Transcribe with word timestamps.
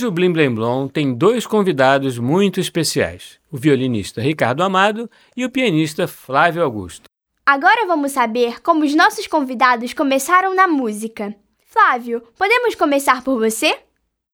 Hoje 0.00 0.06
o 0.06 0.10
Blim 0.10 0.32
Blim 0.32 0.54
Blom 0.54 0.88
tem 0.88 1.12
dois 1.12 1.46
convidados 1.46 2.18
muito 2.18 2.58
especiais: 2.58 3.38
o 3.52 3.58
violinista 3.58 4.22
Ricardo 4.22 4.62
Amado 4.62 5.10
e 5.36 5.44
o 5.44 5.50
pianista 5.50 6.08
Flávio 6.08 6.62
Augusto. 6.62 7.02
Agora 7.44 7.86
vamos 7.86 8.12
saber 8.12 8.62
como 8.62 8.82
os 8.82 8.94
nossos 8.94 9.26
convidados 9.26 9.92
começaram 9.92 10.54
na 10.54 10.66
música. 10.66 11.34
Flávio, 11.66 12.22
podemos 12.38 12.74
começar 12.74 13.22
por 13.22 13.38
você? 13.38 13.76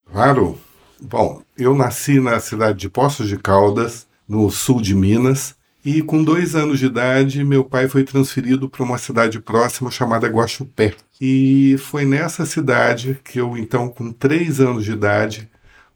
Claro. 0.08 0.56
Bom, 1.00 1.42
eu 1.58 1.74
nasci 1.74 2.20
na 2.20 2.38
cidade 2.38 2.78
de 2.78 2.88
Poços 2.88 3.26
de 3.26 3.36
Caldas, 3.36 4.06
no 4.28 4.48
sul 4.52 4.80
de 4.80 4.94
Minas, 4.94 5.56
e 5.84 6.00
com 6.00 6.22
dois 6.22 6.54
anos 6.54 6.78
de 6.78 6.86
idade, 6.86 7.42
meu 7.42 7.64
pai 7.64 7.88
foi 7.88 8.04
transferido 8.04 8.68
para 8.68 8.84
uma 8.84 8.98
cidade 8.98 9.40
próxima 9.40 9.90
chamada 9.90 10.28
Guaxupé. 10.28 10.94
E 11.20 11.76
foi 11.78 12.04
nessa 12.04 12.46
cidade 12.46 13.20
que 13.24 13.40
eu, 13.40 13.56
então, 13.56 13.88
com 13.88 14.12
três 14.12 14.60
anos 14.60 14.84
de 14.84 14.92
idade, 14.92 15.48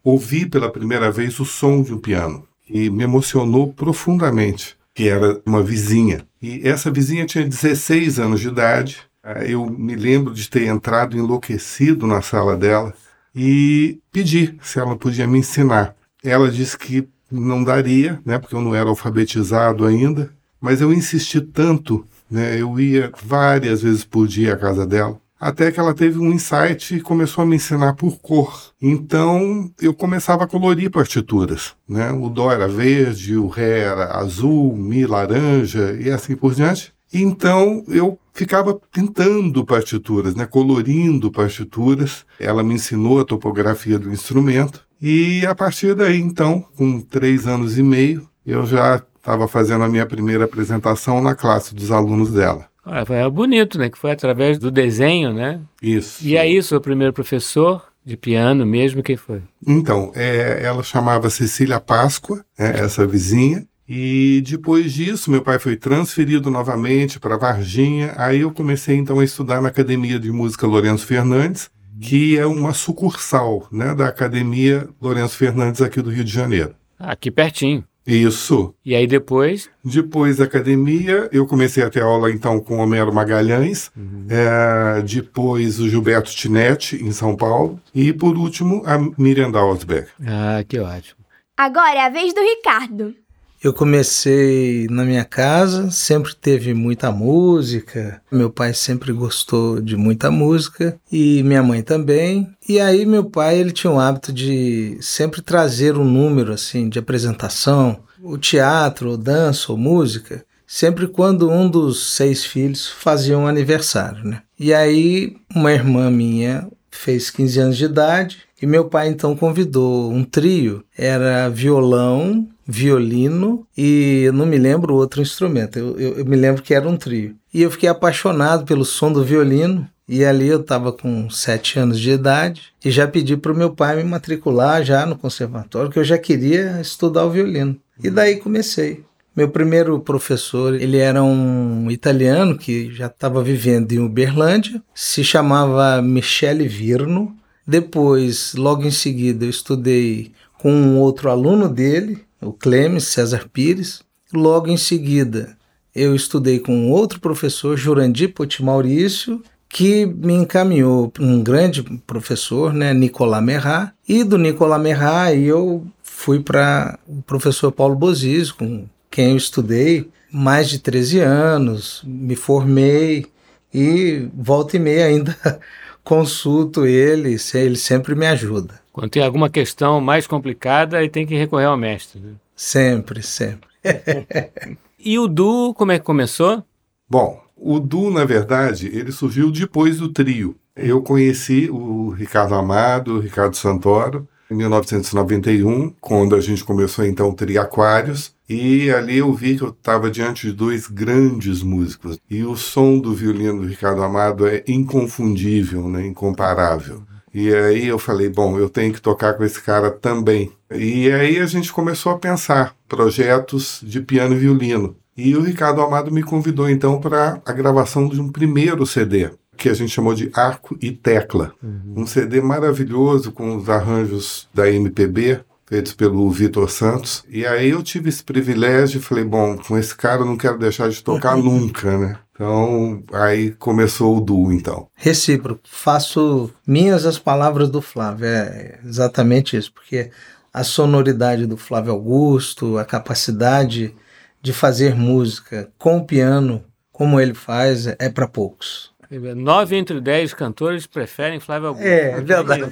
ouvi 0.03 0.45
pela 0.45 0.71
primeira 0.71 1.11
vez 1.11 1.39
o 1.39 1.45
som 1.45 1.81
de 1.81 1.93
um 1.93 1.97
piano. 1.97 2.47
E 2.69 2.89
me 2.89 3.03
emocionou 3.03 3.73
profundamente, 3.73 4.77
que 4.93 5.07
era 5.07 5.41
uma 5.45 5.61
vizinha. 5.61 6.25
E 6.41 6.67
essa 6.67 6.89
vizinha 6.89 7.25
tinha 7.25 7.47
16 7.47 8.19
anos 8.19 8.39
de 8.39 8.47
idade. 8.47 8.99
Ah, 9.23 9.43
eu 9.45 9.65
me 9.65 9.95
lembro 9.95 10.33
de 10.33 10.49
ter 10.49 10.65
entrado 10.65 11.17
enlouquecido 11.17 12.07
na 12.07 12.21
sala 12.21 12.57
dela 12.57 12.93
e 13.35 13.99
pedi 14.11 14.57
se 14.61 14.79
ela 14.79 14.95
podia 14.95 15.27
me 15.27 15.39
ensinar. 15.39 15.95
Ela 16.23 16.49
disse 16.49 16.77
que 16.77 17.07
não 17.31 17.63
daria, 17.63 18.19
né, 18.25 18.37
porque 18.37 18.55
eu 18.55 18.61
não 18.61 18.75
era 18.75 18.89
alfabetizado 18.89 19.85
ainda, 19.85 20.33
mas 20.59 20.81
eu 20.81 20.91
insisti 20.91 21.39
tanto, 21.39 22.05
né, 22.29 22.59
eu 22.59 22.79
ia 22.79 23.11
várias 23.23 23.81
vezes 23.81 24.03
por 24.03 24.27
dia 24.27 24.53
à 24.53 24.57
casa 24.57 24.85
dela, 24.85 25.19
até 25.41 25.71
que 25.71 25.79
ela 25.79 25.95
teve 25.95 26.19
um 26.19 26.31
insight 26.31 26.95
e 26.95 27.01
começou 27.01 27.41
a 27.41 27.47
me 27.47 27.55
ensinar 27.55 27.95
por 27.95 28.19
cor. 28.19 28.71
Então 28.79 29.71
eu 29.81 29.91
começava 29.91 30.43
a 30.43 30.47
colorir 30.47 30.91
partituras, 30.91 31.73
né? 31.89 32.11
O 32.11 32.29
dó 32.29 32.51
era 32.51 32.67
verde, 32.67 33.35
o 33.35 33.47
ré 33.47 33.79
era 33.79 34.15
azul, 34.17 34.77
mi 34.77 35.03
laranja 35.07 35.97
e 35.99 36.11
assim 36.11 36.35
por 36.35 36.53
diante. 36.53 36.93
Então 37.11 37.83
eu 37.87 38.19
ficava 38.31 38.79
pintando 38.91 39.65
partituras, 39.65 40.35
né, 40.35 40.45
colorindo 40.45 41.31
partituras. 41.31 42.23
Ela 42.39 42.61
me 42.63 42.75
ensinou 42.75 43.19
a 43.19 43.25
topografia 43.25 43.97
do 43.97 44.11
instrumento 44.11 44.85
e 45.01 45.43
a 45.47 45.55
partir 45.55 45.95
daí, 45.95 46.21
então, 46.21 46.63
com 46.77 47.01
três 47.01 47.47
anos 47.47 47.79
e 47.79 47.81
meio, 47.81 48.29
eu 48.45 48.63
já 48.67 49.01
estava 49.17 49.47
fazendo 49.47 49.83
a 49.83 49.89
minha 49.89 50.05
primeira 50.05 50.45
apresentação 50.45 51.19
na 51.19 51.33
classe 51.33 51.73
dos 51.73 51.91
alunos 51.91 52.31
dela. 52.31 52.70
Ah, 52.83 53.05
foi 53.05 53.29
bonito, 53.29 53.77
né? 53.77 53.89
Que 53.89 53.97
foi 53.97 54.11
através 54.11 54.57
do 54.57 54.71
desenho, 54.71 55.33
né? 55.33 55.61
Isso. 55.81 56.25
E 56.25 56.37
aí, 56.37 56.61
seu 56.63 56.81
primeiro 56.81 57.13
professor 57.13 57.83
de 58.03 58.17
piano 58.17 58.65
mesmo, 58.65 59.03
quem 59.03 59.15
foi? 59.15 59.41
Então, 59.65 60.11
é, 60.15 60.61
ela 60.63 60.81
chamava 60.81 61.29
Cecília 61.29 61.79
Páscoa, 61.79 62.43
é, 62.57 62.79
essa 62.79 63.05
vizinha, 63.05 63.65
e 63.93 64.41
depois 64.47 64.93
disso, 64.93 65.29
meu 65.29 65.41
pai 65.41 65.59
foi 65.59 65.75
transferido 65.75 66.49
novamente 66.49 67.19
para 67.19 67.37
Varginha. 67.37 68.13
Aí 68.15 68.39
eu 68.39 68.51
comecei 68.51 68.95
então 68.95 69.19
a 69.19 69.23
estudar 69.23 69.61
na 69.61 69.67
Academia 69.67 70.17
de 70.17 70.31
Música 70.31 70.65
Lourenço 70.65 71.05
Fernandes, 71.05 71.69
que 71.99 72.37
é 72.37 72.45
uma 72.45 72.73
sucursal 72.73 73.67
né, 73.71 73.93
da 73.93 74.07
Academia 74.07 74.87
Lourenço 75.01 75.35
Fernandes 75.35 75.81
aqui 75.81 76.01
do 76.01 76.09
Rio 76.09 76.23
de 76.23 76.31
Janeiro. 76.31 76.73
Aqui 76.97 77.29
pertinho. 77.29 77.83
Isso. 78.05 78.73
E 78.83 78.95
aí 78.95 79.05
depois? 79.05 79.69
Depois 79.83 80.37
da 80.37 80.45
academia, 80.45 81.29
eu 81.31 81.45
comecei 81.45 81.83
a 81.83 81.89
ter 81.89 82.01
aula 82.01 82.31
então 82.31 82.59
com 82.59 82.77
Homero 82.77 83.13
Magalhães, 83.13 83.91
uhum. 83.95 84.25
é, 84.29 85.01
depois 85.01 85.79
o 85.79 85.87
Gilberto 85.87 86.31
Tinetti, 86.31 86.95
em 87.03 87.11
São 87.11 87.35
Paulo, 87.35 87.79
e 87.93 88.11
por 88.11 88.37
último 88.37 88.81
a 88.85 88.97
Miriam 89.17 89.51
Dalsberg. 89.51 90.07
Ah, 90.25 90.63
que 90.67 90.79
ótimo. 90.79 91.21
Agora 91.55 91.95
é 91.95 92.05
a 92.05 92.09
vez 92.09 92.33
do 92.33 92.41
Ricardo. 92.41 93.15
Eu 93.63 93.73
comecei 93.73 94.87
na 94.89 95.05
minha 95.05 95.23
casa, 95.23 95.91
sempre 95.91 96.33
teve 96.33 96.73
muita 96.73 97.11
música. 97.11 98.19
Meu 98.31 98.49
pai 98.49 98.73
sempre 98.73 99.13
gostou 99.13 99.79
de 99.79 99.95
muita 99.95 100.31
música 100.31 100.99
e 101.11 101.43
minha 101.43 101.61
mãe 101.61 101.83
também. 101.83 102.49
E 102.67 102.79
aí 102.79 103.05
meu 103.05 103.23
pai 103.23 103.59
ele 103.59 103.71
tinha 103.71 103.93
o 103.93 103.99
hábito 103.99 104.33
de 104.33 104.97
sempre 104.99 105.43
trazer 105.43 105.95
um 105.95 106.03
número 106.03 106.51
assim 106.51 106.89
de 106.89 106.97
apresentação, 106.97 107.99
o 108.23 108.35
teatro, 108.35 109.11
ou 109.11 109.17
dança 109.17 109.71
ou 109.71 109.77
música, 109.77 110.43
sempre 110.65 111.05
quando 111.07 111.47
um 111.47 111.69
dos 111.69 112.15
seis 112.15 112.43
filhos 112.43 112.87
fazia 112.87 113.37
um 113.37 113.45
aniversário, 113.45 114.23
né? 114.23 114.41
E 114.59 114.73
aí 114.73 115.37
uma 115.53 115.71
irmã 115.71 116.09
minha 116.09 116.67
fez 116.89 117.29
15 117.29 117.59
anos 117.59 117.77
de 117.77 117.85
idade 117.85 118.39
e 118.61 118.67
meu 118.67 118.85
pai 118.85 119.07
então 119.09 119.35
convidou 119.35 120.11
um 120.11 120.23
trio, 120.23 120.83
era 120.97 121.49
violão, 121.49 122.47
violino 122.65 123.67
e 123.77 124.29
não 124.33 124.45
me 124.45 124.57
lembro 124.57 124.95
outro 124.95 125.21
instrumento. 125.21 125.77
Eu, 125.77 125.99
eu, 125.99 126.17
eu, 126.19 126.25
me 126.25 126.35
lembro 126.35 126.61
que 126.61 126.73
era 126.73 126.87
um 126.87 126.95
trio. 126.95 127.35
E 127.53 127.61
eu 127.61 127.71
fiquei 127.71 127.89
apaixonado 127.89 128.65
pelo 128.65 128.85
som 128.85 129.11
do 129.11 129.23
violino. 129.23 129.87
E 130.07 130.25
ali 130.25 130.47
eu 130.47 130.59
estava 130.59 130.91
com 130.91 131.29
sete 131.29 131.79
anos 131.79 131.97
de 131.97 132.11
idade 132.11 132.73
e 132.83 132.91
já 132.91 133.07
pedi 133.07 133.37
para 133.37 133.51
o 133.51 133.55
meu 133.55 133.69
pai 133.69 133.95
me 133.95 134.03
matricular 134.03 134.83
já 134.83 135.05
no 135.05 135.15
conservatório, 135.15 135.89
que 135.89 135.97
eu 135.97 136.03
já 136.03 136.17
queria 136.17 136.81
estudar 136.81 137.25
o 137.25 137.29
violino. 137.29 137.77
E 138.03 138.09
daí 138.09 138.35
comecei. 138.35 139.05
Meu 139.33 139.47
primeiro 139.47 139.97
professor, 140.01 140.75
ele 140.75 140.97
era 140.97 141.23
um 141.23 141.89
italiano 141.89 142.57
que 142.57 142.93
já 142.93 143.05
estava 143.05 143.41
vivendo 143.41 143.93
em 143.93 143.99
Uberlândia, 143.99 144.81
se 144.93 145.23
chamava 145.23 146.01
Michele 146.01 146.67
Virno. 146.67 147.33
Depois, 147.71 148.53
logo 148.53 148.83
em 148.83 148.91
seguida, 148.91 149.45
eu 149.45 149.49
estudei 149.49 150.33
com 150.59 150.69
um 150.73 150.99
outro 150.99 151.29
aluno 151.29 151.69
dele, 151.69 152.21
o 152.41 152.51
Clemes 152.51 153.05
César 153.05 153.47
Pires. 153.47 154.01
Logo 154.33 154.67
em 154.67 154.75
seguida, 154.75 155.57
eu 155.95 156.13
estudei 156.13 156.59
com 156.59 156.91
outro 156.91 157.21
professor, 157.21 157.77
Jurandir 157.77 158.33
Poti 158.33 158.61
Maurício, 158.61 159.41
que 159.69 160.05
me 160.05 160.33
encaminhou 160.33 161.13
um 161.17 161.41
grande 161.41 161.81
professor, 162.05 162.73
né, 162.73 162.93
Nicolas 162.93 163.41
Merrat. 163.41 163.93
E 164.05 164.25
do 164.25 164.37
Nicolas 164.37 164.81
Merrat 164.81 165.37
eu 165.37 165.87
fui 166.03 166.41
para 166.41 166.99
o 167.07 167.21
professor 167.21 167.71
Paulo 167.71 167.95
Bozis, 167.95 168.51
com 168.51 168.85
quem 169.09 169.31
eu 169.31 169.37
estudei 169.37 170.09
mais 170.29 170.69
de 170.69 170.79
13 170.79 171.19
anos, 171.19 172.01
me 172.03 172.35
formei 172.35 173.27
e 173.73 174.27
volta 174.33 174.75
e 174.75 174.79
meia 174.79 175.05
ainda 175.05 175.37
consulto 176.03 176.85
ele, 176.85 177.37
ele 177.53 177.75
sempre 177.75 178.15
me 178.15 178.27
ajuda. 178.27 178.79
Quando 178.91 179.09
tem 179.09 179.23
alguma 179.23 179.49
questão 179.49 180.01
mais 180.01 180.27
complicada, 180.27 180.97
aí 180.97 181.09
tem 181.09 181.25
que 181.25 181.35
recorrer 181.35 181.65
ao 181.65 181.77
mestre. 181.77 182.19
Né? 182.19 182.33
Sempre, 182.55 183.23
sempre. 183.23 183.69
e 184.99 185.17
o 185.17 185.27
Du, 185.27 185.73
como 185.73 185.91
é 185.91 185.99
que 185.99 186.05
começou? 186.05 186.63
Bom, 187.09 187.41
o 187.55 187.79
Du, 187.79 188.11
na 188.11 188.25
verdade, 188.25 188.87
ele 188.87 189.11
surgiu 189.11 189.51
depois 189.51 189.97
do 189.97 190.09
trio. 190.09 190.55
Eu 190.75 191.01
conheci 191.01 191.69
o 191.69 192.09
Ricardo 192.09 192.55
Amado, 192.55 193.17
o 193.17 193.19
Ricardo 193.19 193.55
Santoro, 193.55 194.27
em 194.49 194.55
1991, 194.55 195.93
quando 196.01 196.35
a 196.35 196.41
gente 196.41 196.63
começou 196.63 197.05
então 197.05 197.29
o 197.29 197.33
Trio 197.33 197.61
Aquários, 197.61 198.35
e 198.53 198.91
ali 198.91 199.19
eu 199.19 199.31
vi 199.33 199.55
que 199.55 199.63
eu 199.63 199.69
estava 199.69 200.11
diante 200.11 200.47
de 200.47 200.51
dois 200.51 200.85
grandes 200.87 201.63
músicos. 201.63 202.17
E 202.29 202.43
o 202.43 202.57
som 202.57 202.99
do 202.99 203.13
violino 203.13 203.61
do 203.61 203.67
Ricardo 203.67 204.03
Amado 204.03 204.45
é 204.45 204.61
inconfundível, 204.67 205.87
né? 205.87 206.05
incomparável. 206.05 207.01
E 207.33 207.53
aí 207.53 207.87
eu 207.87 207.97
falei, 207.97 208.27
bom, 208.27 208.59
eu 208.59 208.69
tenho 208.69 208.93
que 208.93 209.01
tocar 209.01 209.35
com 209.35 209.45
esse 209.45 209.61
cara 209.61 209.89
também. 209.89 210.51
E 210.69 211.09
aí 211.09 211.39
a 211.39 211.45
gente 211.45 211.71
começou 211.71 212.11
a 212.11 212.19
pensar 212.19 212.75
projetos 212.89 213.79
de 213.81 214.01
piano 214.01 214.35
e 214.35 214.39
violino. 214.39 214.97
E 215.15 215.33
o 215.33 215.41
Ricardo 215.41 215.81
Amado 215.81 216.11
me 216.11 216.21
convidou 216.21 216.69
então 216.69 216.99
para 216.99 217.41
a 217.45 217.53
gravação 217.53 218.09
de 218.09 218.19
um 218.19 218.29
primeiro 218.29 218.85
CD, 218.85 219.29
que 219.55 219.69
a 219.69 219.73
gente 219.73 219.93
chamou 219.93 220.13
de 220.13 220.29
Arco 220.33 220.77
e 220.81 220.91
Tecla. 220.91 221.53
Uhum. 221.63 222.01
Um 222.01 222.05
CD 222.05 222.41
maravilhoso 222.41 223.31
com 223.31 223.55
os 223.55 223.69
arranjos 223.69 224.49
da 224.53 224.69
MPB, 224.69 225.39
feitos 225.71 225.93
pelo 225.93 226.29
Vitor 226.29 226.69
Santos. 226.69 227.23
E 227.29 227.45
aí 227.45 227.69
eu 227.69 227.81
tive 227.81 228.09
esse 228.09 228.21
privilégio 228.21 228.99
e 228.99 229.01
falei, 229.01 229.23
bom, 229.23 229.57
com 229.57 229.77
esse 229.77 229.95
cara 229.95 230.19
eu 230.19 230.25
não 230.25 230.35
quero 230.35 230.59
deixar 230.59 230.89
de 230.89 231.01
tocar 231.01 231.37
nunca, 231.39 231.97
né? 231.97 232.17
Então, 232.33 233.01
aí 233.13 233.51
começou 233.51 234.17
o 234.17 234.19
duo, 234.19 234.51
então. 234.51 234.89
Recíproco. 234.93 235.61
Faço 235.63 236.51
minhas 236.67 237.05
as 237.05 237.17
palavras 237.17 237.69
do 237.69 237.81
Flávio. 237.81 238.25
É 238.25 238.79
exatamente 238.83 239.55
isso, 239.55 239.71
porque 239.71 240.11
a 240.53 240.61
sonoridade 240.61 241.45
do 241.45 241.55
Flávio 241.55 241.93
Augusto, 241.93 242.77
a 242.77 242.83
capacidade 242.83 243.95
de 244.41 244.51
fazer 244.51 244.93
música 244.93 245.71
com 245.77 245.99
o 245.99 246.05
piano, 246.05 246.65
como 246.91 247.17
ele 247.17 247.33
faz, 247.33 247.87
é 247.87 248.09
para 248.09 248.27
poucos. 248.27 248.91
Nove 249.37 249.77
entre 249.77 250.01
dez 250.01 250.33
cantores 250.33 250.85
preferem 250.85 251.39
Flávio 251.39 251.69
Augusto. 251.69 251.87
É, 251.87 252.11
é 252.11 252.21
verdade. 252.21 252.63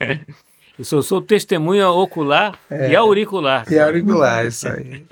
Eu 0.78 0.84
sou, 0.84 1.02
sou 1.02 1.22
testemunha 1.22 1.88
ocular 1.88 2.58
é, 2.70 2.90
e 2.90 2.96
auricular. 2.96 3.64
E 3.72 3.78
auricular, 3.78 4.44
isso 4.44 4.68
aí. 4.68 5.06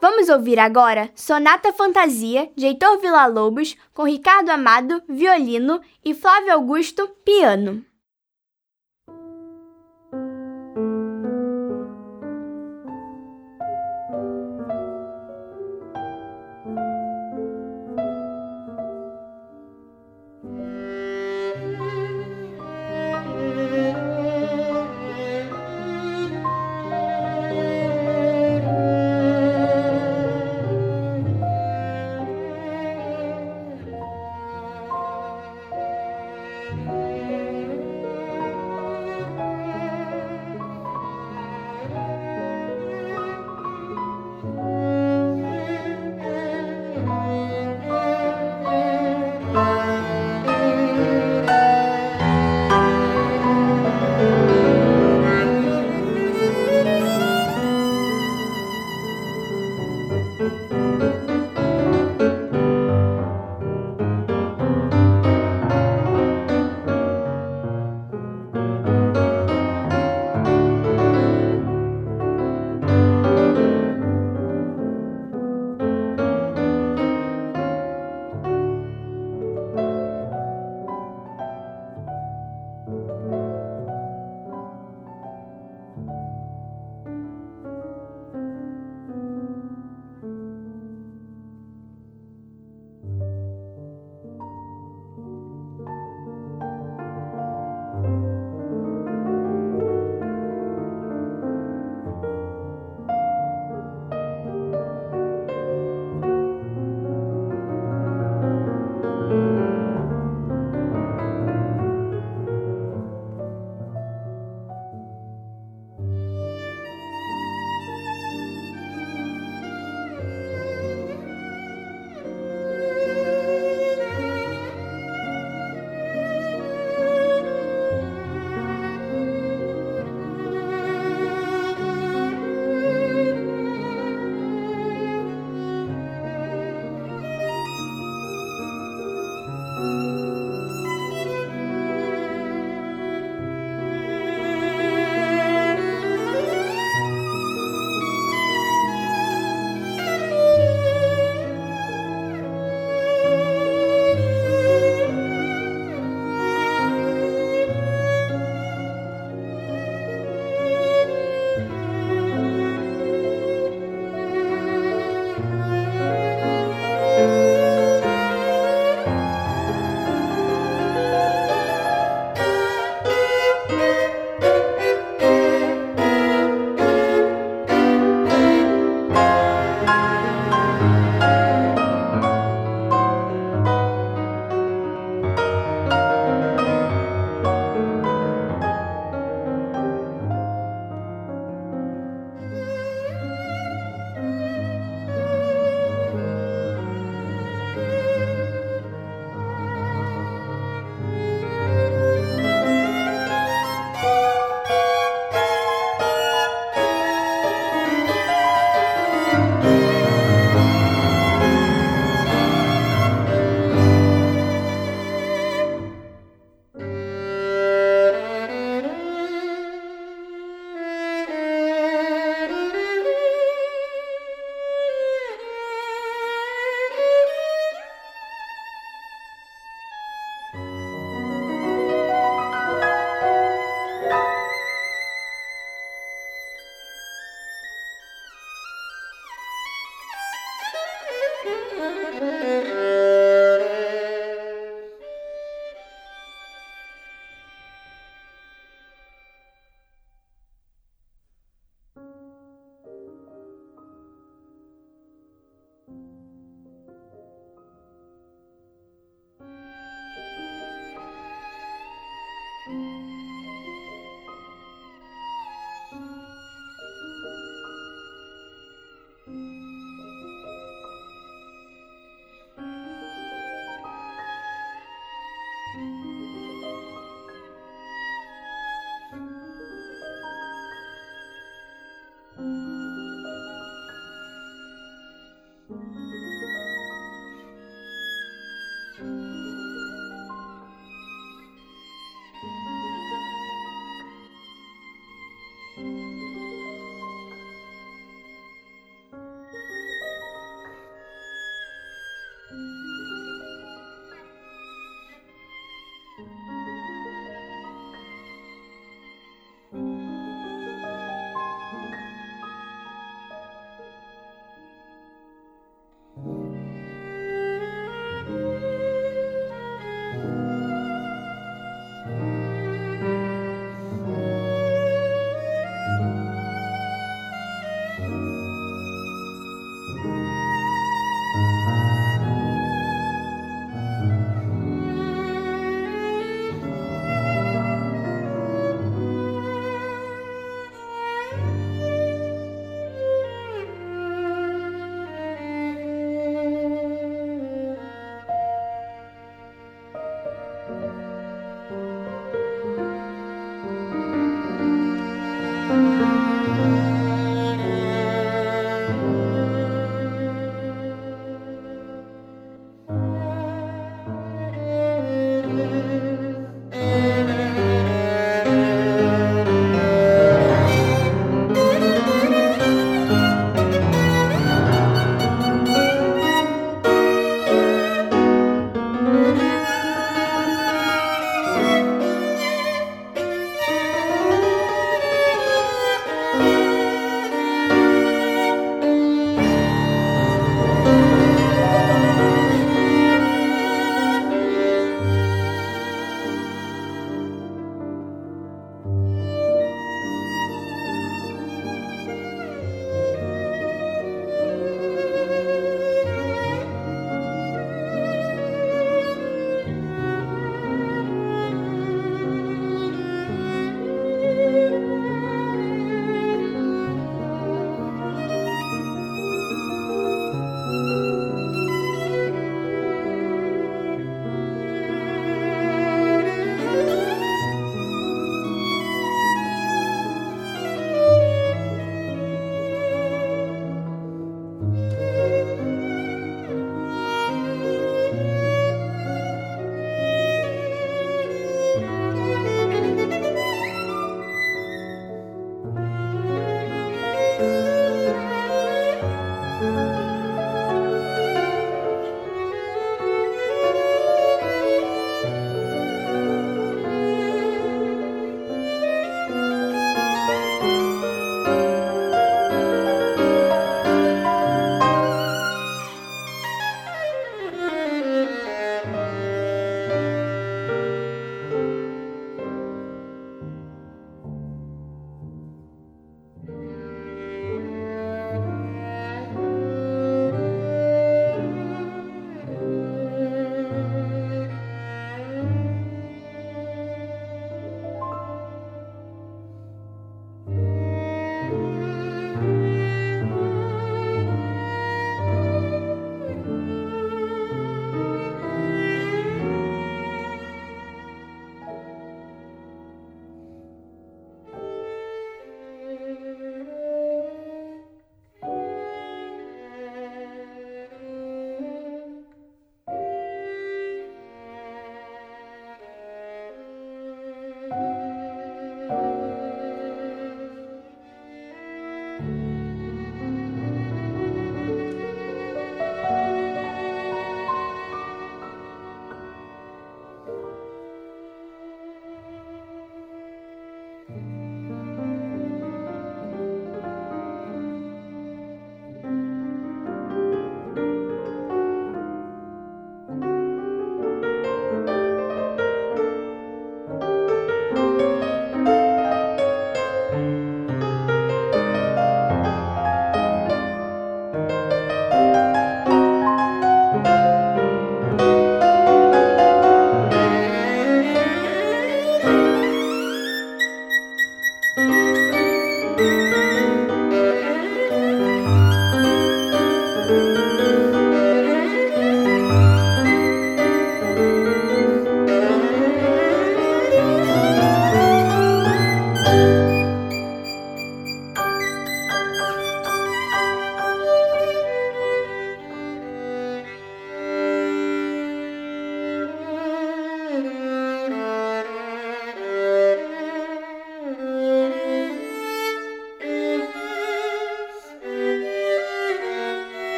Vamos 0.00 0.28
ouvir 0.28 0.58
agora 0.58 1.08
Sonata 1.14 1.72
Fantasia, 1.72 2.50
de 2.56 2.66
Heitor 2.66 3.00
Villa-Lobos, 3.00 3.76
com 3.92 4.02
Ricardo 4.02 4.50
Amado, 4.50 5.00
violino, 5.08 5.80
e 6.04 6.14
Flávio 6.14 6.52
Augusto, 6.52 7.08
piano. 7.24 7.84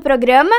Programa. 0.00 0.54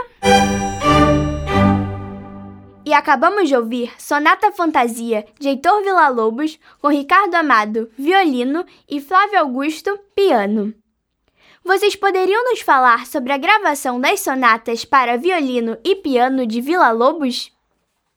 E 2.85 2.93
acabamos 2.93 3.47
de 3.47 3.55
ouvir 3.55 3.91
Sonata 3.97 4.51
Fantasia 4.51 5.25
de 5.39 5.49
Heitor 5.49 5.81
Villa-Lobos 5.81 6.59
com 6.81 6.89
Ricardo 6.89 7.35
Amado, 7.35 7.89
violino 7.97 8.65
e 8.89 8.99
Flávio 8.99 9.39
Augusto, 9.39 9.97
piano. 10.15 10.73
Vocês 11.63 11.95
poderiam 11.95 12.43
nos 12.43 12.61
falar 12.61 13.05
sobre 13.05 13.31
a 13.31 13.37
gravação 13.37 14.01
das 14.01 14.19
sonatas 14.19 14.83
para 14.83 15.17
violino 15.17 15.77
e 15.83 15.95
piano 15.95 16.45
de 16.45 16.59
Villa-Lobos? 16.59 17.51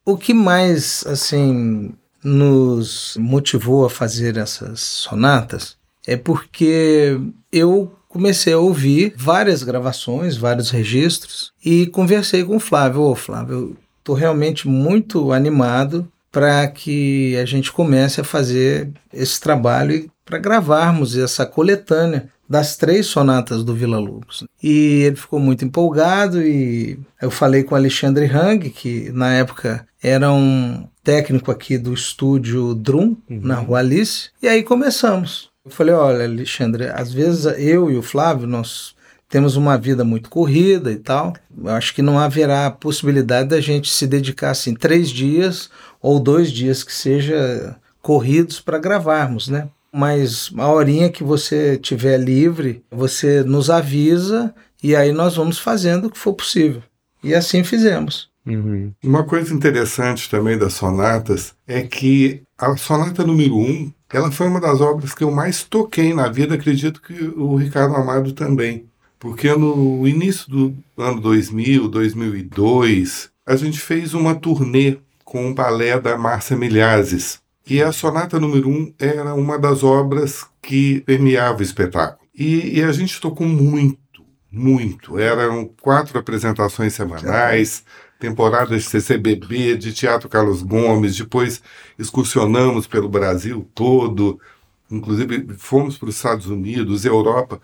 O 0.05 0.17
que 0.17 0.35
mais, 0.35 1.07
assim, 1.07 1.95
nos 2.23 3.17
motivou 3.19 3.85
a 3.85 3.91
fazer 3.91 4.39
essas 4.39 4.81
sonatas 4.81 5.77
é 6.07 6.17
porque 6.17 7.19
eu 7.53 7.93
comecei 8.15 8.53
a 8.53 8.59
ouvir 8.59 9.13
várias 9.17 9.65
gravações, 9.65 10.37
vários 10.37 10.71
registros 10.71 11.53
e 11.65 11.87
conversei 11.89 12.45
com 12.45 12.55
o 12.55 12.61
Flávio. 12.61 13.03
Ô, 13.03 13.17
Flávio, 13.17 13.77
estou 13.99 14.15
realmente 14.15 14.69
muito 14.69 15.33
animado 15.33 16.07
para 16.31 16.69
que 16.69 17.37
a 17.37 17.45
gente 17.45 17.73
comece 17.73 18.21
a 18.21 18.25
fazer 18.25 18.93
esse 19.13 19.41
trabalho 19.41 20.09
para 20.25 20.39
gravarmos 20.39 21.17
essa 21.17 21.45
coletânea 21.45 22.29
das 22.49 22.77
três 22.77 23.07
sonatas 23.07 23.65
do 23.65 23.75
Vila 23.75 23.99
Lobos. 23.99 24.45
E 24.63 25.03
ele 25.03 25.17
ficou 25.17 25.41
muito 25.41 25.65
empolgado 25.65 26.41
e 26.41 26.97
eu 27.21 27.33
falei 27.33 27.65
com 27.65 27.75
Alexandre 27.75 28.27
Hang, 28.27 28.71
que 28.71 29.11
na 29.11 29.33
época 29.33 29.89
era 30.01 30.31
um 30.31 30.87
técnico 31.03 31.51
aqui 31.51 31.77
do 31.77 31.93
estúdio 31.93 32.75
Drum, 32.77 33.17
uhum. 33.29 33.41
na 33.43 33.57
Rua 33.57 33.81
Alice, 33.81 34.31
e 34.41 34.47
aí 34.47 34.63
começamos. 34.63 35.54
Eu 35.65 35.71
falei, 35.71 35.95
olha, 35.95 36.25
Alexandre, 36.25 36.89
às 36.89 37.11
vezes 37.11 37.47
eu 37.59 37.91
e 37.91 37.97
o 37.97 38.03
Flávio, 38.03 38.47
nós 38.47 38.95
temos 39.31 39.57
uma 39.57 39.79
vida 39.79 40.05
muito 40.05 40.29
corrida 40.29 40.93
e 40.93 40.97
tal. 40.97 41.33
Eu 41.57 41.71
acho 41.71 41.95
que 41.95 42.03
não 42.03 42.19
haverá 42.19 42.71
possibilidade 42.71 43.49
da 43.49 43.61
gente 43.63 43.91
se 43.91 44.07
dedicar 44.07 44.51
assim 44.51 44.75
três 44.75 45.09
dias 45.09 45.71
ou 46.03 46.21
dois 46.21 46.53
dias 46.53 46.85
que 46.85 46.93
seja 46.93 47.77
corridos 48.03 48.61
para 48.61 48.79
gravarmos, 48.79 49.49
né? 49.49 49.69
Mas 49.91 50.53
a 50.59 50.69
horinha 50.71 51.09
que 51.09 51.25
você 51.25 51.79
tiver 51.79 52.19
livre, 52.19 52.85
você 52.91 53.43
nos 53.43 53.71
avisa 53.71 54.55
e 54.83 54.95
aí 54.95 55.13
nós 55.13 55.35
vamos 55.35 55.59
fazendo 55.59 56.09
o 56.09 56.11
que 56.11 56.19
for 56.19 56.35
possível. 56.35 56.83
E 57.23 57.35
assim 57.35 57.65
fizemos. 57.65 58.29
Uhum. 58.47 58.93
Uma 59.03 59.25
coisa 59.25 59.55
interessante 59.55 60.29
também 60.29 60.59
das 60.59 60.75
sonatas 60.75 61.55
é 61.67 61.83
que 61.83 62.43
a 62.59 62.77
sonata 62.77 63.25
número 63.25 63.57
um, 63.57 63.91
ela 64.15 64.31
foi 64.31 64.47
uma 64.47 64.61
das 64.61 64.81
obras 64.81 65.13
que 65.13 65.25
eu 65.25 65.31
mais 65.33 65.65
toquei 65.65 66.15
na 66.15 66.29
vida, 66.29 66.55
acredito 66.55 67.03
que 67.03 67.33
o 67.37 67.57
Ricardo 67.57 67.97
Amado 67.97 68.33
também. 68.33 68.87
Porque 69.19 69.53
no 69.53 70.07
início 70.07 70.49
do 70.49 70.77
ano 70.97 71.21
2000, 71.21 71.89
2002, 71.89 73.31
a 73.45 73.57
gente 73.57 73.81
fez 73.81 74.15
uma 74.15 74.37
turnê 74.37 74.99
com 75.25 75.51
o 75.51 75.55
balé 75.55 75.99
da 75.99 76.17
Márcia 76.17 76.57
Milhazes. 76.57 77.41
E 77.69 77.83
a 77.83 77.91
sonata 77.91 78.39
número 78.39 78.69
um 78.69 78.95
era 79.01 79.35
uma 79.35 79.59
das 79.59 79.83
obras 79.83 80.47
que 80.63 81.01
permeava 81.01 81.59
o 81.59 81.63
espetáculo. 81.63 82.21
E, 82.33 82.79
e 82.79 82.85
a 82.85 82.93
gente 82.93 83.21
tocou 83.21 83.49
muito, 83.49 83.99
muito. 84.49 85.19
Eram 85.19 85.69
quatro 85.83 86.17
apresentações 86.17 86.95
semanais 86.95 87.83
temporada 88.25 88.75
de 88.75 88.83
CCBB, 88.83 89.77
de 89.77 89.93
Teatro 89.93 90.31
Carlos 90.31 90.63
Gomes, 90.63 91.15
depois 91.15 91.61
excursionamos 91.99 92.87
pelo 92.87 93.07
Brasil 93.07 93.69
todo, 93.75 94.41
inclusive 94.91 95.47
fomos 95.59 95.99
para 95.99 96.09
os 96.09 96.17
Estados 96.17 96.47
Unidos, 96.47 97.05
Europa. 97.05 97.61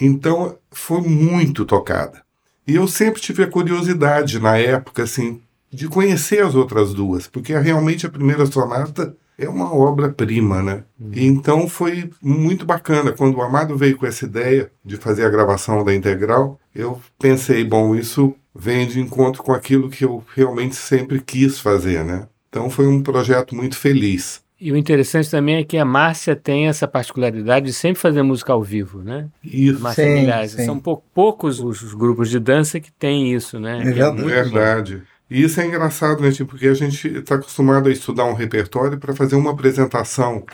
Então 0.00 0.58
foi 0.72 1.00
muito 1.02 1.64
tocada. 1.64 2.22
E 2.66 2.74
eu 2.74 2.88
sempre 2.88 3.20
tive 3.20 3.44
a 3.44 3.50
curiosidade 3.50 4.40
na 4.40 4.56
época, 4.56 5.04
assim, 5.04 5.40
de 5.72 5.88
conhecer 5.88 6.44
as 6.44 6.56
outras 6.56 6.92
duas, 6.92 7.28
porque 7.28 7.56
realmente 7.56 8.04
a 8.04 8.10
primeira 8.10 8.44
sonata 8.44 9.16
é 9.38 9.48
uma 9.48 9.72
obra-prima, 9.72 10.62
né? 10.62 10.84
Uhum. 10.98 11.10
E 11.12 11.26
então 11.26 11.68
foi 11.68 12.10
muito 12.20 12.66
bacana. 12.66 13.12
Quando 13.12 13.36
o 13.36 13.42
Amado 13.42 13.76
veio 13.76 13.96
com 13.96 14.06
essa 14.06 14.24
ideia 14.24 14.70
de 14.84 14.96
fazer 14.96 15.24
a 15.24 15.30
gravação 15.30 15.84
da 15.84 15.94
integral, 15.94 16.58
eu 16.74 17.00
pensei, 17.18 17.64
bom, 17.64 17.94
isso 17.94 18.34
vem 18.54 18.86
de 18.86 19.00
encontro 19.00 19.42
com 19.42 19.52
aquilo 19.52 19.88
que 19.88 20.04
eu 20.04 20.24
realmente 20.34 20.76
sempre 20.76 21.20
quis 21.20 21.58
fazer, 21.58 22.04
né? 22.04 22.28
Então 22.48 22.68
foi 22.68 22.86
um 22.86 23.02
projeto 23.02 23.54
muito 23.54 23.76
feliz. 23.76 24.42
E 24.60 24.70
o 24.70 24.76
interessante 24.76 25.28
também 25.28 25.56
é 25.56 25.64
que 25.64 25.76
a 25.76 25.84
Márcia 25.84 26.36
tem 26.36 26.68
essa 26.68 26.86
particularidade 26.86 27.66
de 27.66 27.72
sempre 27.72 28.00
fazer 28.00 28.22
música 28.22 28.52
ao 28.52 28.62
vivo, 28.62 29.02
né? 29.02 29.28
Isso. 29.42 29.80
Márcia 29.80 30.04
sim, 30.04 30.14
Milhares. 30.20 30.52
Sim. 30.52 30.64
São 30.64 30.78
pou, 30.78 31.02
poucos 31.12 31.58
os 31.58 31.92
grupos 31.94 32.30
de 32.30 32.38
dança 32.38 32.78
que 32.78 32.92
têm 32.92 33.34
isso, 33.34 33.58
né? 33.58 33.82
É, 33.84 33.88
é 33.88 34.12
verdade. 34.12 34.96
Bom. 34.98 35.02
E 35.28 35.42
isso 35.42 35.60
é 35.60 35.66
engraçado, 35.66 36.22
né? 36.22 36.30
Tipo, 36.30 36.50
porque 36.50 36.68
a 36.68 36.74
gente 36.74 37.08
está 37.08 37.36
acostumado 37.36 37.88
a 37.88 37.92
estudar 37.92 38.26
um 38.26 38.34
repertório 38.34 38.98
para 38.98 39.14
fazer 39.14 39.34
uma 39.34 39.50
apresentação. 39.50 40.44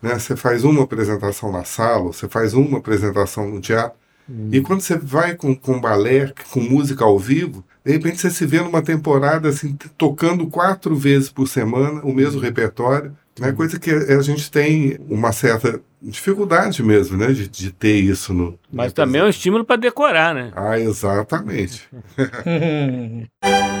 Né? 0.00 0.18
Você 0.18 0.36
faz 0.36 0.64
uma 0.64 0.84
apresentação 0.84 1.50
na 1.52 1.64
sala, 1.64 2.04
você 2.04 2.28
faz 2.28 2.54
uma 2.54 2.78
apresentação 2.78 3.50
no 3.50 3.60
teatro. 3.60 3.98
Hum. 4.28 4.48
E 4.52 4.60
quando 4.60 4.80
você 4.80 4.96
vai 4.96 5.34
com, 5.34 5.54
com 5.54 5.80
balé, 5.80 6.32
com 6.52 6.60
música 6.60 7.04
ao 7.04 7.18
vivo, 7.18 7.64
de 7.84 7.92
repente 7.92 8.20
você 8.20 8.30
se 8.30 8.44
vê 8.46 8.60
numa 8.60 8.82
temporada 8.82 9.48
assim, 9.48 9.76
tocando 9.96 10.46
quatro 10.48 10.94
vezes 10.94 11.30
por 11.30 11.48
semana 11.48 12.02
o 12.02 12.12
mesmo 12.12 12.40
repertório, 12.40 13.16
né? 13.38 13.50
Hum. 13.50 13.54
coisa 13.54 13.78
que 13.78 13.90
a 13.90 14.20
gente 14.22 14.50
tem 14.50 14.98
uma 15.08 15.32
certa 15.32 15.80
dificuldade 16.00 16.82
mesmo, 16.82 17.16
né, 17.16 17.32
de, 17.32 17.48
de 17.48 17.72
ter 17.72 17.96
isso 17.96 18.32
no. 18.32 18.58
Mas 18.72 18.92
também 18.92 19.20
é 19.20 19.24
um 19.24 19.28
estímulo 19.28 19.64
para 19.64 19.76
decorar, 19.76 20.34
né? 20.34 20.52
Ah, 20.54 20.78
exatamente. 20.78 21.88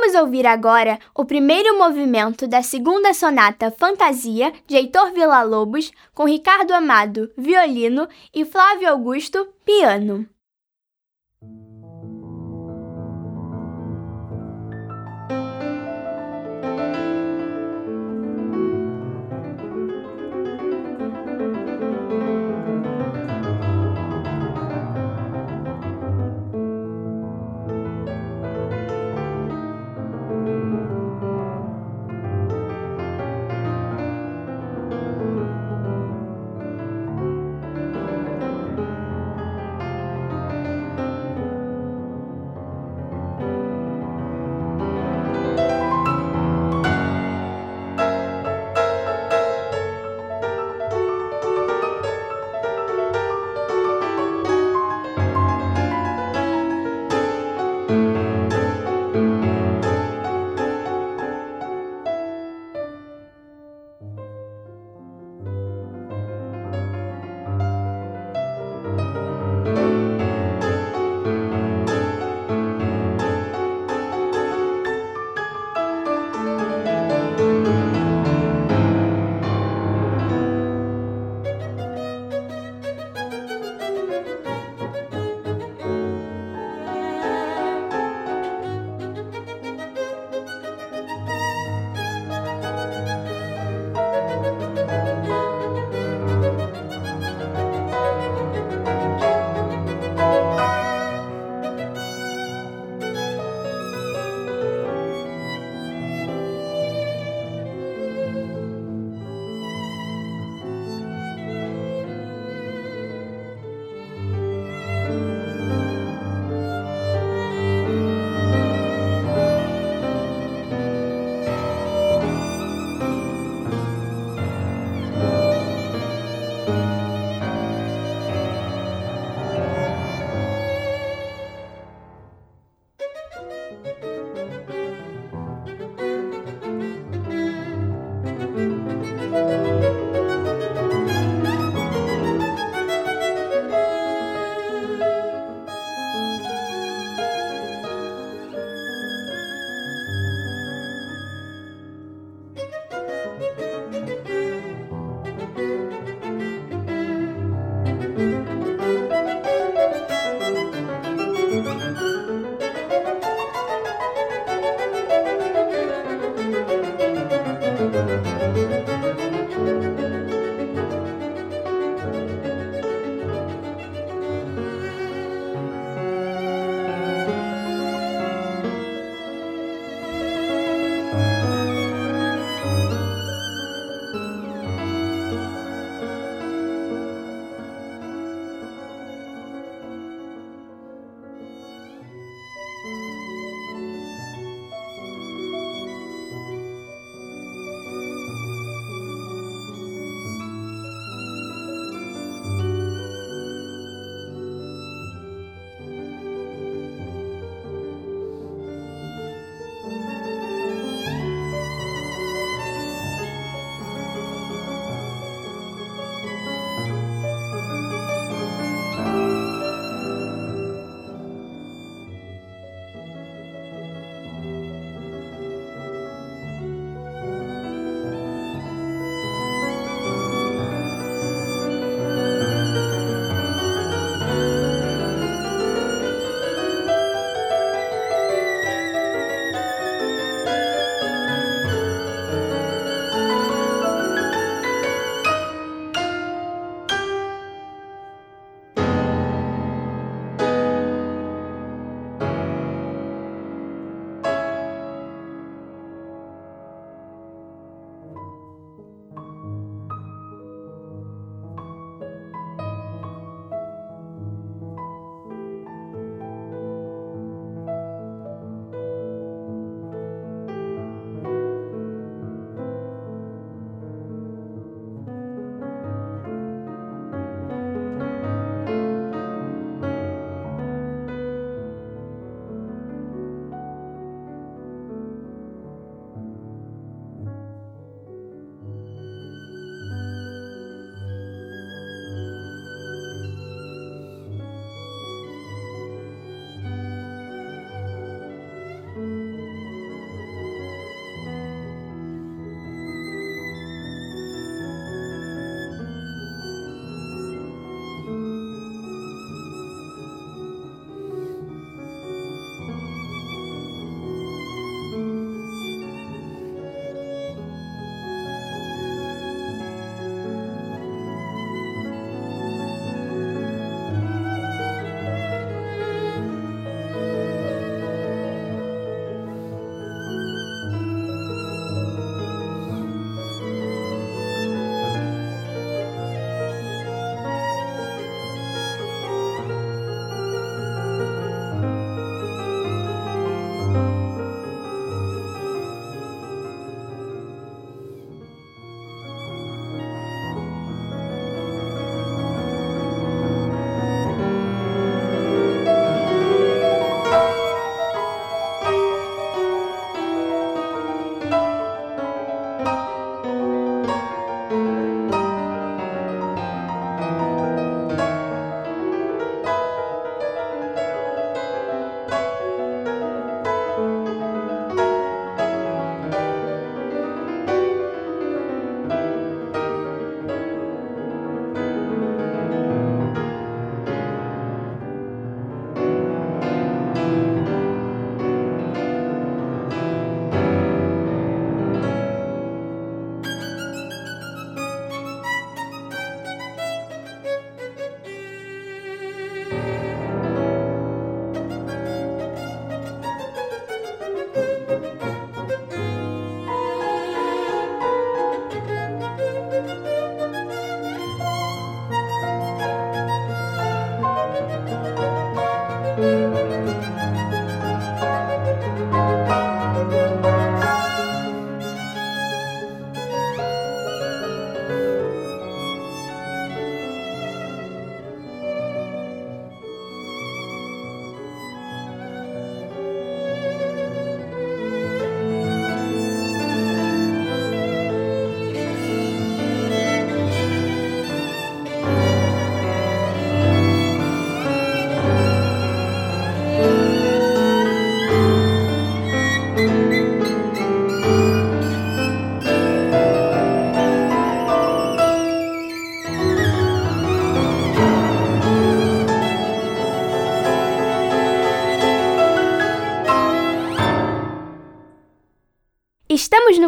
Vamos 0.00 0.14
ouvir 0.14 0.46
agora 0.46 0.96
o 1.12 1.24
primeiro 1.24 1.76
movimento 1.76 2.46
da 2.46 2.62
segunda 2.62 3.12
sonata 3.12 3.74
Fantasia 3.76 4.52
de 4.64 4.76
Heitor 4.76 5.10
Villa-Lobos 5.10 5.90
com 6.14 6.24
Ricardo 6.24 6.72
Amado, 6.72 7.28
violino 7.36 8.06
e 8.32 8.44
Flávio 8.44 8.88
Augusto, 8.90 9.48
piano. 9.64 10.24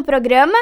No 0.00 0.04
programa. 0.04 0.56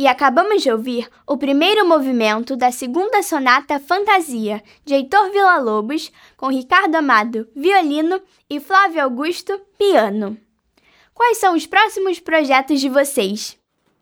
E 0.00 0.06
acabamos 0.06 0.62
de 0.62 0.70
ouvir 0.70 1.08
o 1.26 1.36
primeiro 1.36 1.86
movimento 1.86 2.56
da 2.56 2.70
segunda 2.70 3.20
sonata 3.22 3.80
Fantasia, 3.80 4.62
de 4.84 4.94
Heitor 4.94 5.32
Villa-Lobos, 5.32 6.12
com 6.36 6.48
Ricardo 6.48 6.94
Amado, 6.94 7.48
violino, 7.54 8.20
e 8.48 8.60
Flávio 8.60 9.02
Augusto, 9.02 9.60
piano. 9.76 10.38
Quais 11.12 11.38
são 11.38 11.56
os 11.56 11.66
próximos 11.66 12.20
projetos 12.20 12.80
de 12.80 12.88
vocês? 12.88 13.58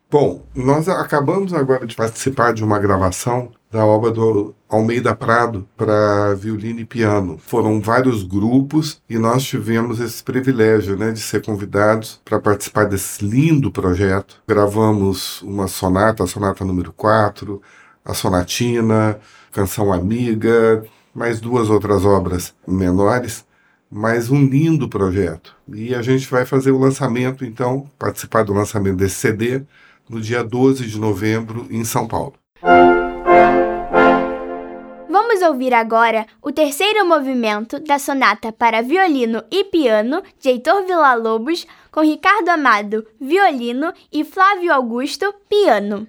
Bom, 0.09 0.45
nós 0.55 0.87
acabamos 0.87 1.51
agora 1.51 1.85
de 1.85 1.95
participar 1.95 2.53
de 2.53 2.63
uma 2.63 2.79
gravação 2.79 3.51
da 3.71 3.85
obra 3.85 4.11
do 4.11 4.55
Almeida 4.69 5.15
Prado 5.15 5.67
para 5.75 6.33
violino 6.35 6.79
e 6.79 6.85
piano. 6.85 7.37
Foram 7.37 7.81
vários 7.81 8.23
grupos 8.23 9.01
e 9.09 9.17
nós 9.17 9.43
tivemos 9.43 9.99
esse 9.99 10.23
privilégio 10.23 10.97
né, 10.97 11.11
de 11.11 11.19
ser 11.19 11.43
convidados 11.43 12.21
para 12.23 12.39
participar 12.39 12.85
desse 12.85 13.25
lindo 13.25 13.71
projeto. 13.71 14.41
Gravamos 14.47 15.41
uma 15.41 15.67
sonata, 15.67 16.23
a 16.23 16.27
sonata 16.27 16.63
número 16.63 16.93
4, 16.93 17.61
a 18.03 18.13
sonatina, 18.13 19.19
Canção 19.51 19.91
Amiga, 19.91 20.83
mais 21.13 21.39
duas 21.39 21.69
outras 21.69 22.05
obras 22.05 22.53
menores, 22.65 23.45
mas 23.89 24.29
um 24.29 24.45
lindo 24.45 24.87
projeto. 24.87 25.55
E 25.73 25.93
a 25.93 26.01
gente 26.01 26.29
vai 26.29 26.45
fazer 26.45 26.71
o 26.71 26.79
lançamento, 26.79 27.43
então, 27.43 27.89
participar 27.97 28.43
do 28.43 28.53
lançamento 28.53 28.97
desse 28.97 29.15
CD 29.15 29.63
no 30.09 30.21
dia 30.21 30.43
12 30.43 30.85
de 30.85 30.99
novembro 30.99 31.65
em 31.69 31.83
São 31.83 32.07
Paulo. 32.07 32.33
Ouvir 35.47 35.73
agora 35.73 36.25
o 36.41 36.51
terceiro 36.51 37.05
movimento 37.05 37.79
da 37.79 37.97
sonata 37.97 38.51
para 38.51 38.81
violino 38.81 39.45
e 39.49 39.63
piano 39.63 40.21
de 40.37 40.49
Heitor 40.49 40.83
Villa-Lobos, 40.85 41.65
com 41.89 42.01
Ricardo 42.01 42.49
Amado, 42.49 43.07
violino, 43.19 43.93
e 44.11 44.25
Flávio 44.25 44.73
Augusto, 44.73 45.33
piano. 45.47 46.05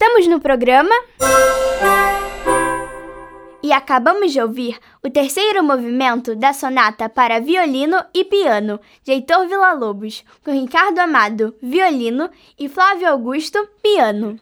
Estamos 0.00 0.28
no 0.28 0.38
programa. 0.38 0.94
E 3.60 3.72
acabamos 3.72 4.32
de 4.32 4.40
ouvir 4.40 4.78
o 5.02 5.10
terceiro 5.10 5.60
movimento 5.64 6.36
da 6.36 6.52
sonata 6.52 7.08
para 7.08 7.40
violino 7.40 7.96
e 8.14 8.24
piano 8.24 8.78
de 9.02 9.10
Heitor 9.10 9.48
Villa-Lobos, 9.48 10.24
com 10.44 10.52
Ricardo 10.52 11.00
Amado, 11.00 11.52
violino, 11.60 12.30
e 12.56 12.68
Flávio 12.68 13.08
Augusto, 13.08 13.58
piano. 13.82 14.38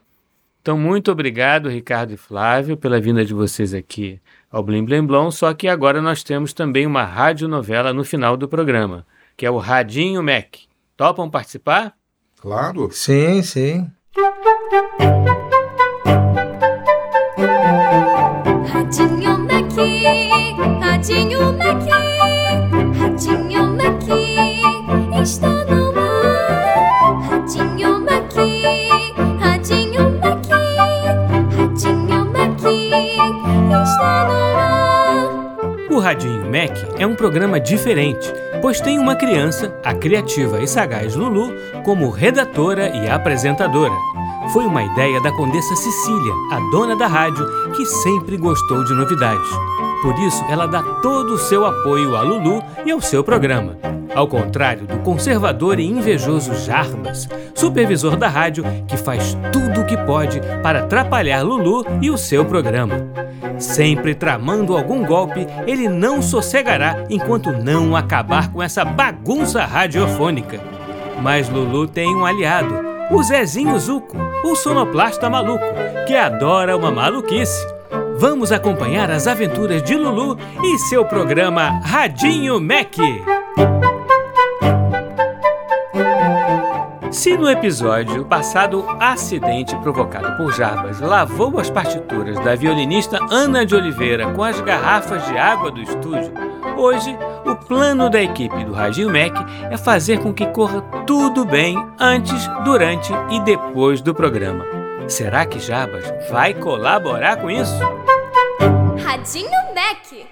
Então, 0.60 0.76
muito 0.76 1.10
obrigado, 1.10 1.70
Ricardo 1.70 2.12
e 2.12 2.18
Flávio, 2.18 2.76
pela 2.76 3.00
vinda 3.00 3.24
de 3.24 3.32
vocês 3.32 3.72
aqui 3.72 4.20
ao 4.50 4.62
Blim 4.62 4.84
Blim 4.84 5.06
Blom, 5.06 5.30
só 5.30 5.54
que 5.54 5.68
agora 5.68 6.02
nós 6.02 6.22
temos 6.22 6.52
também 6.52 6.84
uma 6.84 7.04
radionovela 7.04 7.94
no 7.94 8.04
final 8.04 8.36
do 8.36 8.46
programa, 8.46 9.06
que 9.34 9.46
é 9.46 9.50
o 9.50 9.56
Radinho 9.56 10.22
Mac. 10.22 10.56
Topam 10.98 11.30
participar? 11.30 11.94
Claro. 12.42 12.90
Sim, 12.92 13.42
sim. 13.42 13.90
Radinho 18.86 19.36
Mac, 19.38 19.66
Radinho 20.80 21.52
Mac, 21.58 21.86
Radinho 22.96 23.66
Mac, 23.76 25.20
está 25.20 25.64
no 25.64 25.74
ar. 25.74 25.85
O 35.96 35.98
Radinho 35.98 36.44
Mac 36.44 36.76
é 36.98 37.06
um 37.06 37.14
programa 37.14 37.58
diferente, 37.58 38.30
pois 38.60 38.82
tem 38.82 38.98
uma 38.98 39.16
criança, 39.16 39.74
a 39.82 39.94
criativa 39.94 40.62
e 40.62 40.68
sagaz 40.68 41.14
Lulu, 41.14 41.50
como 41.86 42.10
redatora 42.10 42.90
e 42.94 43.08
apresentadora. 43.08 43.94
Foi 44.52 44.66
uma 44.66 44.84
ideia 44.84 45.18
da 45.22 45.32
Condessa 45.32 45.74
Cecília, 45.74 46.34
a 46.52 46.60
dona 46.70 46.94
da 46.96 47.06
rádio, 47.06 47.46
que 47.72 47.86
sempre 47.86 48.36
gostou 48.36 48.84
de 48.84 48.92
novidades. 48.92 49.48
Por 50.02 50.18
isso, 50.18 50.44
ela 50.50 50.66
dá 50.66 50.82
todo 51.00 51.32
o 51.32 51.38
seu 51.38 51.64
apoio 51.64 52.14
a 52.14 52.20
Lulu 52.20 52.62
e 52.84 52.90
ao 52.90 53.00
seu 53.00 53.24
programa. 53.24 53.78
Ao 54.14 54.28
contrário 54.28 54.86
do 54.86 54.98
conservador 54.98 55.80
e 55.80 55.86
invejoso 55.86 56.54
Jarbas, 56.56 57.26
supervisor 57.54 58.16
da 58.16 58.28
rádio, 58.28 58.64
que 58.86 58.98
faz 58.98 59.34
tudo 59.50 59.80
o 59.80 59.86
que 59.86 59.96
pode 59.96 60.42
para 60.62 60.80
atrapalhar 60.80 61.40
Lulu 61.40 61.86
e 62.02 62.10
o 62.10 62.18
seu 62.18 62.44
programa. 62.44 63.25
Sempre 63.58 64.14
tramando 64.14 64.76
algum 64.76 65.04
golpe, 65.04 65.46
ele 65.66 65.88
não 65.88 66.20
sossegará 66.20 67.04
enquanto 67.08 67.50
não 67.52 67.96
acabar 67.96 68.52
com 68.52 68.62
essa 68.62 68.84
bagunça 68.84 69.64
radiofônica. 69.64 70.60
Mas 71.22 71.48
Lulu 71.48 71.86
tem 71.88 72.14
um 72.14 72.24
aliado, 72.24 72.74
o 73.10 73.22
Zezinho 73.22 73.78
Zuco, 73.78 74.16
o 74.44 74.54
sonoplasta 74.54 75.30
maluco, 75.30 75.64
que 76.06 76.14
adora 76.14 76.76
uma 76.76 76.90
maluquice. 76.90 77.66
Vamos 78.18 78.52
acompanhar 78.52 79.10
as 79.10 79.26
aventuras 79.26 79.82
de 79.82 79.94
Lulu 79.94 80.38
e 80.62 80.78
seu 80.78 81.04
programa 81.04 81.80
Radinho 81.84 82.60
Mac. 82.60 82.96
Se 87.10 87.36
no 87.36 87.48
episódio 87.48 88.24
passado 88.24 88.80
o 88.80 88.90
acidente 89.02 89.76
provocado 89.76 90.36
por 90.36 90.52
Jarbas 90.52 91.00
lavou 91.00 91.58
as 91.58 91.70
partituras 91.70 92.36
da 92.44 92.54
violinista 92.54 93.18
Ana 93.30 93.64
de 93.64 93.74
Oliveira 93.74 94.32
com 94.32 94.42
as 94.42 94.60
garrafas 94.60 95.24
de 95.26 95.38
água 95.38 95.70
do 95.70 95.80
estúdio, 95.80 96.32
hoje 96.76 97.16
o 97.44 97.56
plano 97.56 98.10
da 98.10 98.20
equipe 98.20 98.64
do 98.64 98.72
Radinho 98.72 99.08
Mac 99.08 99.34
é 99.70 99.76
fazer 99.76 100.20
com 100.20 100.32
que 100.32 100.46
corra 100.46 100.82
tudo 101.06 101.44
bem 101.44 101.76
antes, 101.98 102.46
durante 102.64 103.12
e 103.30 103.40
depois 103.40 104.00
do 104.00 104.14
programa. 104.14 104.64
Será 105.08 105.46
que 105.46 105.60
Jarbas 105.60 106.04
vai 106.30 106.52
colaborar 106.54 107.36
com 107.36 107.50
isso? 107.50 107.78
Radinho 109.04 109.50
Mac. 109.74 110.26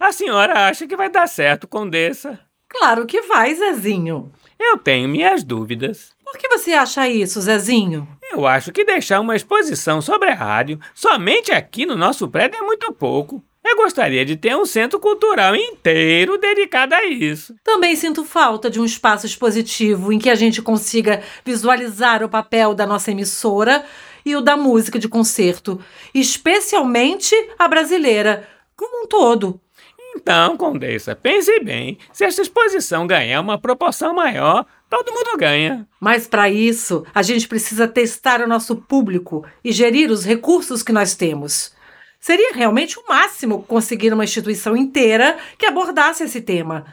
A 0.00 0.10
senhora 0.10 0.68
acha 0.68 0.86
que 0.86 0.96
vai 0.96 1.08
dar 1.08 1.28
certo, 1.28 1.68
Condessa? 1.68 2.40
Claro 2.68 3.06
que 3.06 3.22
vai, 3.22 3.54
Zezinho. 3.54 4.32
Eu 4.58 4.78
tenho 4.78 5.08
minhas 5.08 5.42
dúvidas. 5.42 6.10
Por 6.24 6.38
que 6.38 6.48
você 6.48 6.72
acha 6.72 7.08
isso, 7.08 7.40
Zezinho? 7.40 8.08
Eu 8.32 8.46
acho 8.46 8.72
que 8.72 8.84
deixar 8.84 9.20
uma 9.20 9.36
exposição 9.36 10.00
sobre 10.00 10.30
a 10.30 10.34
rádio 10.34 10.80
somente 10.94 11.52
aqui 11.52 11.84
no 11.84 11.96
nosso 11.96 12.26
prédio 12.28 12.58
é 12.58 12.62
muito 12.62 12.90
pouco. 12.92 13.44
Eu 13.64 13.76
gostaria 13.76 14.24
de 14.24 14.36
ter 14.36 14.56
um 14.56 14.64
centro 14.64 14.98
cultural 14.98 15.54
inteiro 15.54 16.36
dedicado 16.36 16.94
a 16.94 17.04
isso. 17.04 17.54
Também 17.62 17.94
sinto 17.94 18.24
falta 18.24 18.68
de 18.68 18.80
um 18.80 18.84
espaço 18.84 19.24
expositivo 19.24 20.12
em 20.12 20.18
que 20.18 20.28
a 20.28 20.34
gente 20.34 20.60
consiga 20.60 21.22
visualizar 21.44 22.24
o 22.24 22.28
papel 22.28 22.74
da 22.74 22.86
nossa 22.86 23.12
emissora 23.12 23.84
e 24.24 24.34
o 24.34 24.40
da 24.40 24.56
música 24.56 24.98
de 24.98 25.08
concerto, 25.08 25.80
especialmente 26.12 27.34
a 27.58 27.68
brasileira, 27.68 28.48
como 28.76 29.04
um 29.04 29.06
todo. 29.06 29.60
Então, 30.14 30.56
Condessa, 30.56 31.16
pense 31.16 31.60
bem. 31.60 31.98
Se 32.12 32.24
esta 32.24 32.42
exposição 32.42 33.06
ganhar 33.06 33.40
uma 33.40 33.58
proporção 33.58 34.14
maior, 34.14 34.66
todo 34.88 35.12
mundo 35.12 35.36
ganha. 35.38 35.86
Mas 36.00 36.26
para 36.26 36.50
isso, 36.50 37.04
a 37.14 37.22
gente 37.22 37.48
precisa 37.48 37.88
testar 37.88 38.40
o 38.40 38.48
nosso 38.48 38.76
público 38.76 39.44
e 39.64 39.72
gerir 39.72 40.10
os 40.10 40.24
recursos 40.24 40.82
que 40.82 40.92
nós 40.92 41.14
temos. 41.14 41.72
Seria 42.20 42.52
realmente 42.54 42.98
o 42.98 43.04
máximo 43.08 43.64
conseguir 43.64 44.12
uma 44.12 44.24
instituição 44.24 44.76
inteira 44.76 45.38
que 45.58 45.66
abordasse 45.66 46.22
esse 46.22 46.40
tema. 46.40 46.84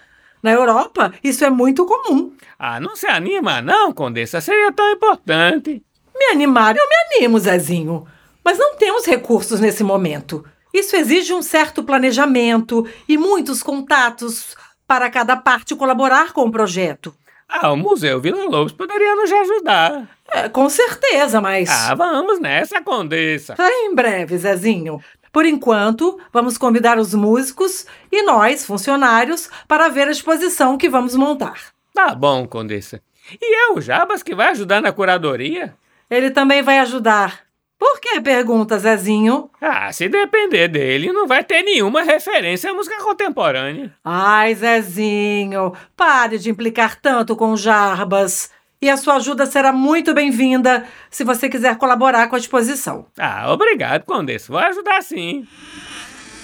Na 0.41 0.51
Europa, 0.51 1.13
isso 1.23 1.43
é 1.43 1.49
muito 1.49 1.85
comum. 1.85 2.31
Ah, 2.57 2.79
não 2.79 2.95
se 2.95 3.05
anima, 3.05 3.61
não, 3.61 3.91
Condessa. 3.91 4.41
Seria 4.41 4.71
tão 4.71 4.89
importante. 4.91 5.83
Me 6.17 6.25
animar, 6.31 6.75
eu 6.75 6.83
me 6.87 7.17
animo, 7.17 7.39
Zezinho. 7.39 8.07
Mas 8.43 8.57
não 8.57 8.75
temos 8.75 9.05
recursos 9.05 9.59
nesse 9.59 9.83
momento. 9.83 10.43
Isso 10.73 10.95
exige 10.95 11.33
um 11.33 11.41
certo 11.41 11.83
planejamento 11.83 12.87
e 13.07 13.17
muitos 13.17 13.63
contatos 13.63 14.55
para 14.87 15.09
cada 15.09 15.35
parte 15.35 15.75
colaborar 15.75 16.33
com 16.33 16.41
o 16.41 16.51
projeto. 16.51 17.13
Ah, 17.47 17.71
o 17.71 17.75
Museu 17.75 18.21
Vila 18.21 18.45
Lobos 18.45 18.71
poderia 18.71 19.15
nos 19.15 19.31
ajudar. 19.31 20.07
É, 20.31 20.47
com 20.47 20.69
certeza, 20.69 21.41
mas. 21.41 21.67
Ah, 21.69 21.95
vamos 21.95 22.39
nessa, 22.39 22.79
Condessa. 22.81 23.55
Em 23.59 23.93
breve, 23.95 24.37
Zezinho. 24.37 25.01
Por 25.31 25.45
enquanto, 25.45 26.19
vamos 26.31 26.57
convidar 26.57 26.99
os 26.99 27.13
músicos 27.13 27.85
e 28.11 28.21
nós, 28.23 28.65
funcionários, 28.65 29.49
para 29.67 29.89
ver 29.89 30.07
a 30.07 30.11
exposição 30.11 30.77
que 30.77 30.89
vamos 30.89 31.15
montar. 31.15 31.59
Tá 31.93 32.13
bom, 32.13 32.47
Condessa. 32.47 33.01
E 33.41 33.55
é 33.55 33.73
o 33.73 33.81
Jabas 33.81 34.23
que 34.23 34.35
vai 34.35 34.49
ajudar 34.49 34.81
na 34.81 34.91
curadoria? 34.91 35.75
Ele 36.09 36.31
também 36.31 36.61
vai 36.61 36.79
ajudar. 36.79 37.41
Por 37.79 38.01
que 38.01 38.19
pergunta, 38.19 38.77
Zezinho? 38.77 39.49
Ah, 39.61 39.89
se 39.93 40.09
depender 40.09 40.67
dele, 40.67 41.13
não 41.13 41.25
vai 41.25 41.45
ter 41.45 41.63
nenhuma 41.63 42.01
referência 42.01 42.69
à 42.69 42.73
música 42.73 43.01
contemporânea. 43.01 43.95
Ai, 44.03 44.53
Zezinho, 44.53 45.71
pare 45.95 46.37
de 46.37 46.49
implicar 46.49 46.99
tanto 46.99 47.37
com 47.37 47.53
o 47.53 47.57
Jarbas. 47.57 48.51
E 48.81 48.89
a 48.89 48.97
sua 48.97 49.15
ajuda 49.15 49.45
será 49.45 49.71
muito 49.71 50.13
bem-vinda 50.13 50.85
se 51.09 51.23
você 51.23 51.47
quiser 51.47 51.77
colaborar 51.77 52.27
com 52.27 52.35
a 52.35 52.39
exposição. 52.39 53.05
Ah, 53.17 53.51
obrigado, 53.51 54.03
Condessa. 54.03 54.51
Vou 54.51 54.59
ajudar 54.59 55.01
sim. 55.01 55.47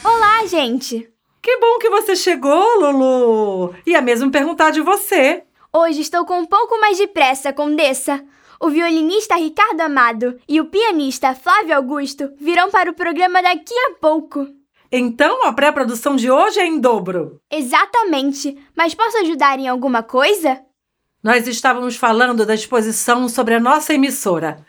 Olá, 0.04 0.46
gente! 0.48 1.10
Que 1.42 1.58
bom 1.58 1.80
que 1.80 1.90
você 1.90 2.16
chegou, 2.16 2.80
Lulu! 2.80 3.76
Ia 3.86 4.02
mesmo 4.02 4.32
perguntar 4.32 4.72
de 4.72 4.80
você. 4.80 5.44
Hoje 5.72 6.00
estou 6.00 6.26
com 6.26 6.40
um 6.40 6.46
pouco 6.46 6.80
mais 6.80 6.98
de 6.98 7.08
pressa, 7.08 7.52
Condessa. 7.52 8.24
O 8.60 8.70
violinista 8.70 9.36
Ricardo 9.36 9.82
Amado 9.82 10.38
e 10.48 10.62
o 10.62 10.66
pianista 10.66 11.36
Flávio 11.36 11.76
Augusto 11.76 12.32
virão 12.40 12.70
para 12.70 12.90
o 12.90 12.94
programa 12.94 13.42
daqui 13.42 13.74
a 13.88 13.92
pouco. 14.00 14.48
Então 14.92 15.46
a 15.46 15.54
pré-produção 15.54 16.16
de 16.16 16.32
hoje 16.32 16.60
é 16.60 16.66
em 16.66 16.80
dobro. 16.80 17.42
Exatamente. 17.52 18.58
Mas 18.76 18.94
posso 18.94 19.18
ajudar 19.18 19.60
em 19.60 19.68
alguma 19.68 20.02
coisa? 20.02 20.62
Nós 21.22 21.48
estávamos 21.48 21.96
falando 21.96 22.46
da 22.46 22.54
exposição 22.54 23.28
sobre 23.28 23.56
a 23.56 23.60
nossa 23.60 23.94
emissora. 23.94 24.64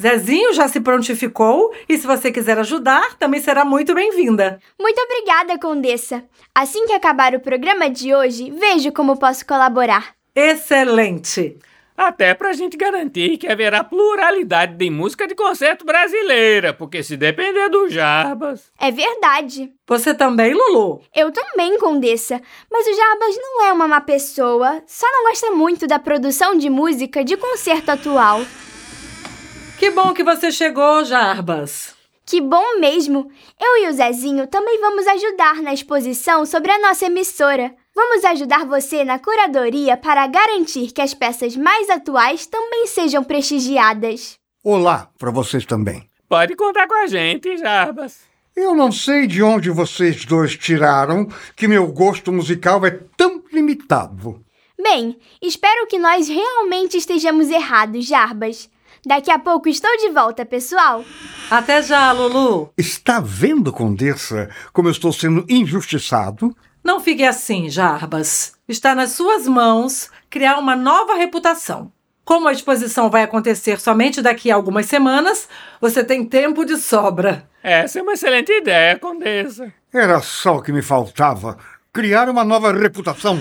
Zezinho 0.00 0.52
já 0.52 0.68
se 0.68 0.80
prontificou 0.80 1.74
e 1.88 1.96
se 1.98 2.06
você 2.06 2.30
quiser 2.30 2.58
ajudar, 2.58 3.16
também 3.16 3.40
será 3.40 3.64
muito 3.64 3.94
bem-vinda. 3.94 4.58
Muito 4.80 5.00
obrigada, 5.00 5.58
Condessa. 5.58 6.24
Assim 6.54 6.86
que 6.86 6.92
acabar 6.92 7.34
o 7.34 7.40
programa 7.40 7.90
de 7.90 8.14
hoje, 8.14 8.50
vejo 8.50 8.92
como 8.92 9.18
posso 9.18 9.46
colaborar. 9.46 10.14
Excelente! 10.34 11.58
Até 12.02 12.34
pra 12.34 12.52
gente 12.52 12.76
garantir 12.76 13.38
que 13.38 13.46
haverá 13.46 13.84
pluralidade 13.84 14.74
de 14.74 14.90
música 14.90 15.24
de 15.24 15.36
concerto 15.36 15.84
brasileira, 15.84 16.74
porque 16.74 17.00
se 17.00 17.16
depender 17.16 17.68
do 17.68 17.88
Jarbas. 17.88 18.72
É 18.76 18.90
verdade. 18.90 19.72
Você 19.86 20.12
também, 20.12 20.52
Lulu? 20.52 21.00
Eu 21.14 21.30
também, 21.30 21.78
Condessa. 21.78 22.42
Mas 22.68 22.88
o 22.88 22.96
Jarbas 22.96 23.36
não 23.36 23.66
é 23.66 23.72
uma 23.72 23.86
má 23.86 24.00
pessoa, 24.00 24.82
só 24.84 25.06
não 25.12 25.30
gosta 25.30 25.52
muito 25.52 25.86
da 25.86 26.00
produção 26.00 26.58
de 26.58 26.68
música 26.68 27.22
de 27.22 27.36
concerto 27.36 27.92
atual. 27.92 28.40
Que 29.78 29.88
bom 29.90 30.12
que 30.12 30.24
você 30.24 30.50
chegou, 30.50 31.04
Jarbas. 31.04 31.94
Que 32.26 32.40
bom 32.40 32.80
mesmo! 32.80 33.30
Eu 33.60 33.84
e 33.84 33.88
o 33.88 33.92
Zezinho 33.92 34.48
também 34.48 34.80
vamos 34.80 35.06
ajudar 35.06 35.62
na 35.62 35.72
exposição 35.72 36.44
sobre 36.44 36.72
a 36.72 36.80
nossa 36.80 37.06
emissora. 37.06 37.72
Vamos 37.94 38.24
ajudar 38.24 38.64
você 38.64 39.04
na 39.04 39.18
curadoria 39.18 39.98
para 39.98 40.26
garantir 40.26 40.92
que 40.92 41.02
as 41.02 41.12
peças 41.12 41.54
mais 41.54 41.90
atuais 41.90 42.46
também 42.46 42.86
sejam 42.86 43.22
prestigiadas. 43.22 44.38
Olá 44.64 45.10
para 45.18 45.30
vocês 45.30 45.66
também. 45.66 46.08
Pode 46.26 46.56
contar 46.56 46.86
com 46.86 46.94
a 46.94 47.06
gente, 47.06 47.54
Jarbas. 47.58 48.20
Eu 48.56 48.74
não 48.74 48.90
sei 48.90 49.26
de 49.26 49.42
onde 49.42 49.68
vocês 49.70 50.24
dois 50.24 50.56
tiraram 50.56 51.28
que 51.54 51.68
meu 51.68 51.86
gosto 51.88 52.32
musical 52.32 52.84
é 52.86 52.98
tão 53.14 53.42
limitado. 53.52 54.42
Bem, 54.82 55.18
espero 55.42 55.86
que 55.86 55.98
nós 55.98 56.28
realmente 56.28 56.96
estejamos 56.96 57.50
errados, 57.50 58.06
Jarbas. 58.06 58.70
Daqui 59.04 59.30
a 59.30 59.38
pouco 59.38 59.68
estou 59.68 59.94
de 59.98 60.08
volta, 60.08 60.46
pessoal. 60.46 61.04
Até 61.50 61.82
já, 61.82 62.10
Lulu. 62.12 62.72
Está 62.78 63.20
vendo, 63.20 63.70
Condessa, 63.70 64.48
como 64.72 64.88
eu 64.88 64.92
estou 64.92 65.12
sendo 65.12 65.44
injustiçado? 65.48 66.56
Não 66.82 66.98
fique 66.98 67.24
assim, 67.24 67.70
Jarbas. 67.70 68.54
Está 68.68 68.94
nas 68.94 69.12
suas 69.12 69.46
mãos 69.46 70.10
criar 70.28 70.58
uma 70.58 70.74
nova 70.74 71.14
reputação. 71.14 71.92
Como 72.24 72.48
a 72.48 72.52
exposição 72.52 73.10
vai 73.10 73.22
acontecer 73.22 73.80
somente 73.80 74.20
daqui 74.20 74.50
a 74.50 74.54
algumas 74.54 74.86
semanas, 74.86 75.48
você 75.80 76.02
tem 76.02 76.24
tempo 76.24 76.64
de 76.64 76.76
sobra. 76.76 77.48
Essa 77.62 77.98
é 77.98 78.02
uma 78.02 78.14
excelente 78.14 78.50
ideia, 78.52 78.98
Condessa. 78.98 79.72
Era 79.92 80.20
só 80.20 80.56
o 80.56 80.62
que 80.62 80.72
me 80.72 80.82
faltava. 80.82 81.56
Criar 81.92 82.28
uma 82.28 82.44
nova 82.44 82.72
reputação. 82.72 83.38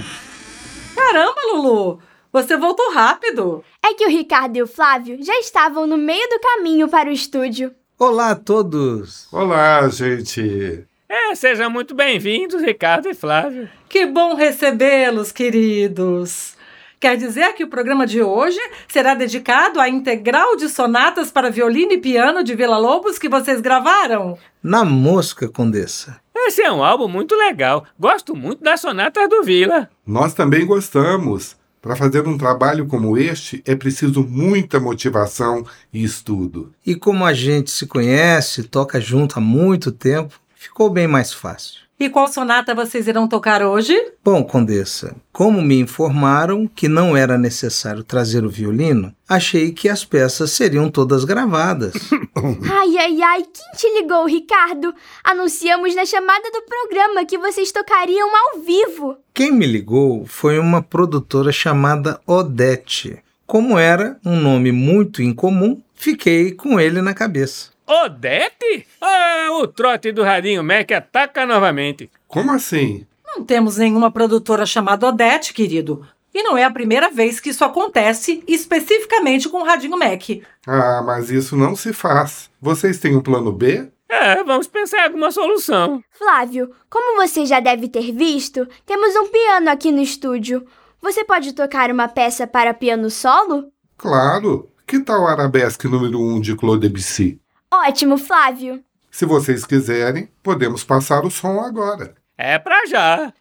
Caramba, 0.96 1.42
Lulu! 1.54 2.00
Você 2.32 2.56
voltou 2.56 2.92
rápido. 2.94 3.64
É 3.84 3.94
que 3.94 4.06
o 4.06 4.10
Ricardo 4.10 4.58
e 4.58 4.62
o 4.62 4.68
Flávio 4.68 5.18
já 5.24 5.38
estavam 5.40 5.88
no 5.88 5.98
meio 5.98 6.28
do 6.30 6.40
caminho 6.40 6.88
para 6.88 7.10
o 7.10 7.14
estúdio. 7.14 7.74
Olá 7.98 8.32
a 8.32 8.36
todos! 8.36 9.28
Olá, 9.32 9.88
gente. 9.90 10.86
É, 11.14 11.36
sejam 11.36 11.70
muito 11.70 11.94
bem-vindos, 11.94 12.62
Ricardo 12.62 13.10
e 13.10 13.14
Flávio. 13.14 13.68
Que 13.90 14.06
bom 14.06 14.34
recebê-los, 14.34 15.30
queridos. 15.30 16.56
Quer 17.02 17.18
dizer 17.18 17.52
que 17.52 17.66
o 17.66 17.68
programa 17.68 18.08
de 18.08 18.24
hoje 18.24 18.58
será 18.88 19.14
dedicado 19.14 19.82
à 19.82 19.90
integral 19.90 20.56
de 20.56 20.70
sonatas 20.70 21.30
para 21.30 21.52
violino 21.52 21.92
e 21.92 21.98
piano 21.98 22.42
de 22.46 22.56
Vila 22.56 22.78
Lobos 22.78 23.20
que 23.20 23.28
vocês 23.28 23.60
gravaram? 23.60 24.38
Na 24.64 24.86
mosca, 24.86 25.50
Condessa. 25.50 26.22
Esse 26.34 26.62
é 26.62 26.72
um 26.72 26.82
álbum 26.82 27.10
muito 27.10 27.36
legal. 27.36 27.86
Gosto 28.00 28.34
muito 28.34 28.64
das 28.64 28.80
sonatas 28.80 29.28
do 29.28 29.44
Vila. 29.44 29.90
Nós 30.08 30.34
também 30.34 30.66
gostamos. 30.66 31.58
Para 31.82 31.98
fazer 31.98 32.26
um 32.26 32.38
trabalho 32.38 32.88
como 32.88 33.18
este, 33.18 33.62
é 33.66 33.76
preciso 33.76 34.24
muita 34.24 34.80
motivação 34.80 35.66
e 35.92 36.06
estudo. 36.06 36.72
E 36.86 36.96
como 36.96 37.26
a 37.26 37.34
gente 37.34 37.70
se 37.70 37.86
conhece, 37.86 38.64
toca 38.64 39.02
junto 39.02 39.40
há 39.40 39.42
muito 39.42 39.92
tempo, 39.92 40.40
ficou 40.62 40.92
bem 40.92 41.08
mais 41.08 41.34
fácil. 41.34 41.82
E 42.00 42.10
qual 42.10 42.28
sonata 42.28 42.74
vocês 42.74 43.08
irão 43.08 43.28
tocar 43.28 43.64
hoje? 43.64 43.96
Bom, 44.24 44.44
Condessa, 44.44 45.16
como 45.32 45.62
me 45.62 45.80
informaram 45.80 46.68
que 46.68 46.88
não 46.88 47.16
era 47.16 47.38
necessário 47.38 48.04
trazer 48.04 48.44
o 48.44 48.50
violino, 48.50 49.14
achei 49.28 49.72
que 49.72 49.88
as 49.88 50.04
peças 50.04 50.52
seriam 50.52 50.90
todas 50.90 51.24
gravadas. 51.26 51.94
Ai, 52.72 52.98
ai, 52.98 53.22
ai, 53.22 53.44
quem 53.44 53.72
te 53.76 54.02
ligou, 54.02 54.26
Ricardo? 54.26 54.94
Anunciamos 55.24 55.94
na 55.94 56.06
chamada 56.06 56.50
do 56.52 56.64
programa 56.64 57.26
que 57.26 57.38
vocês 57.38 57.72
tocariam 57.72 58.30
ao 58.36 58.62
vivo. 58.62 59.18
Quem 59.34 59.52
me 59.52 59.68
ligou 59.68 60.26
foi 60.26 60.58
uma 60.58 60.82
produtora 60.82 61.52
chamada 61.52 62.20
Odete. 62.26 63.20
Como 63.46 63.78
era 63.78 64.18
um 64.26 64.40
nome 64.40 64.72
muito 64.72 65.22
incomum, 65.22 65.82
fiquei 65.94 66.52
com 66.52 66.80
ele 66.80 67.02
na 67.02 67.14
cabeça. 67.14 67.71
Odete? 67.92 68.88
Ah, 69.02 69.50
o 69.60 69.68
trote 69.68 70.12
do 70.12 70.24
Radinho 70.24 70.64
Mac 70.64 70.90
ataca 70.92 71.46
novamente. 71.46 72.10
Como 72.28 72.52
assim? 72.52 73.06
Não 73.26 73.44
temos 73.44 73.78
nenhuma 73.78 74.10
produtora 74.10 74.66
chamada 74.66 75.08
Odete, 75.08 75.54
querido. 75.54 76.06
E 76.34 76.42
não 76.42 76.58
é 76.58 76.64
a 76.64 76.72
primeira 76.72 77.10
vez 77.10 77.42
que 77.42 77.50
isso 77.50 77.66
acontece, 77.66 78.42
especificamente 78.48 79.50
com 79.50 79.62
o 79.62 79.66
Radinho 79.66 79.98
Mac. 79.98 80.24
Ah, 80.66 81.04
mas 81.06 81.30
isso 81.30 81.58
não 81.58 81.76
se 81.76 81.92
faz. 81.92 82.50
Vocês 82.62 82.98
têm 82.98 83.16
um 83.16 83.22
plano 83.22 83.52
B? 83.52 83.92
É, 84.08 84.42
vamos 84.44 84.68
pensar 84.68 85.00
em 85.00 85.04
alguma 85.04 85.32
solução. 85.32 86.02
Flávio, 86.12 86.72
como 86.90 87.22
você 87.22 87.46
já 87.46 87.60
deve 87.60 87.90
ter 87.90 88.14
visto, 88.14 88.68
temos 88.86 89.14
um 89.16 89.28
piano 89.28 89.70
aqui 89.70 89.92
no 89.92 90.02
estúdio. 90.02 90.66
Você 91.02 91.26
pode 91.26 91.54
tocar 91.54 91.92
uma 91.92 92.08
peça 92.08 92.48
para 92.48 92.74
piano 92.74 93.10
solo? 93.10 93.66
Claro. 93.98 94.70
Que 94.88 95.00
tal 95.00 95.28
Arabesque 95.28 95.88
número 95.88 96.20
1 96.20 96.36
um 96.36 96.40
de 96.42 96.56
Claude 96.56 96.88
Debussy? 96.88 97.41
Ótimo, 97.74 98.18
Flávio. 98.18 98.84
Se 99.10 99.26
vocês 99.26 99.66
quiserem, 99.66 100.30
podemos 100.44 100.84
passar 100.84 101.26
o 101.26 101.32
som 101.32 101.60
agora. 101.60 102.16
É 102.38 102.58
pra 102.60 102.86
já. 102.86 103.34